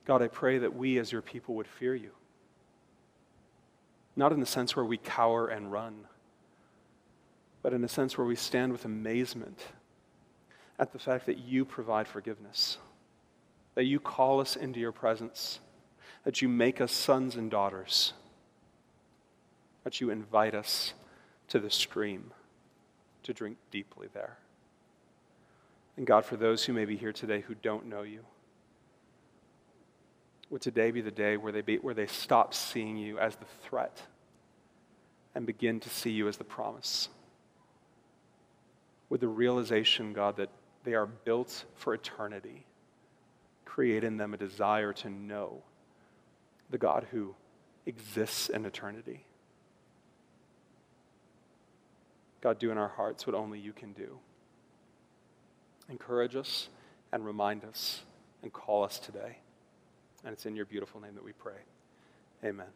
God, 0.06 0.24
I 0.24 0.30
pray 0.30 0.58
that 0.58 0.76
we 0.76 0.98
as 0.98 1.12
your 1.12 1.22
people 1.22 1.54
would 1.54 1.68
fear 1.68 1.94
you. 1.94 2.10
Not 4.16 4.32
in 4.32 4.40
the 4.40 4.48
sense 4.48 4.76
where 4.76 4.84
we 4.84 4.98
cower 4.98 5.48
and 5.48 5.72
run, 5.72 6.08
but 7.62 7.72
in 7.72 7.84
a 7.84 7.88
sense 7.88 8.18
where 8.18 8.26
we 8.26 8.36
stand 8.36 8.72
with 8.72 8.84
amazement 8.84 9.60
at 10.80 10.92
the 10.92 10.98
fact 10.98 11.28
that 11.28 11.38
you 11.38 11.66
provide 11.66 12.08
forgiveness, 12.08 12.80
that 13.76 13.84
you 13.84 14.00
call 14.00 14.42
us 14.42 14.56
into 14.56 14.80
your 14.80 14.92
presence, 14.92 15.60
that 16.24 16.42
you 16.42 16.50
make 16.50 16.82
us 16.82 16.92
sons 16.92 17.36
and 17.36 17.52
daughters, 17.52 18.14
that 19.86 20.02
you 20.02 20.10
invite 20.10 20.54
us 20.54 20.94
to 21.48 21.60
the 21.60 21.70
stream 21.70 22.34
to 23.24 23.34
drink 23.34 23.56
deeply 23.72 24.10
there. 24.14 24.38
And 25.96 26.06
God, 26.06 26.26
for 26.26 26.36
those 26.36 26.66
who 26.66 26.74
may 26.74 26.84
be 26.84 26.98
here 26.98 27.14
today 27.14 27.40
who 27.40 27.56
don't 27.56 27.86
know 27.86 28.02
you, 28.02 28.26
would 30.50 30.62
today 30.62 30.92
be 30.92 31.00
the 31.00 31.10
day 31.10 31.38
where 31.38 31.54
they, 31.54 31.62
be, 31.62 31.78
where 31.78 31.94
they 31.94 32.08
stop 32.08 32.54
seeing 32.54 32.98
you 32.98 33.18
as 33.18 33.38
the 33.38 33.46
threat 33.64 34.02
and 35.34 35.46
begin 35.46 35.80
to 35.80 35.90
see 35.90 36.12
you 36.12 36.28
as 36.28 36.36
the 36.36 36.44
promise? 36.44 37.08
with 39.10 39.22
the 39.22 39.28
realization, 39.28 40.14
God, 40.14 40.38
that 40.38 40.50
they 40.84 40.94
are 40.94 41.06
built 41.06 41.66
for 41.76 41.94
eternity. 41.94 42.66
Create 43.64 44.04
in 44.04 44.18
them 44.18 44.34
a 44.34 44.38
desire 44.38 44.94
to 44.94 45.10
know 45.10 45.64
the 46.70 46.78
God 46.78 47.08
who 47.12 47.36
exists 47.86 48.50
in 48.50 48.66
eternity. 48.66 49.26
God, 52.46 52.60
do 52.60 52.70
in 52.70 52.78
our 52.78 52.90
hearts 52.90 53.26
what 53.26 53.36
only 53.36 53.58
you 53.58 53.74
can 53.74 53.92
do. 53.94 54.20
Encourage 55.90 56.36
us 56.36 56.70
and 57.12 57.26
remind 57.26 57.66
us 57.66 58.04
and 58.44 58.54
call 58.54 58.84
us 58.84 59.00
today. 59.00 59.40
And 60.24 60.32
it's 60.32 60.46
in 60.46 60.56
your 60.56 60.68
beautiful 60.68 61.02
name 61.02 61.16
that 61.16 61.24
we 61.24 61.32
pray. 61.32 61.58
Amen. 62.44 62.68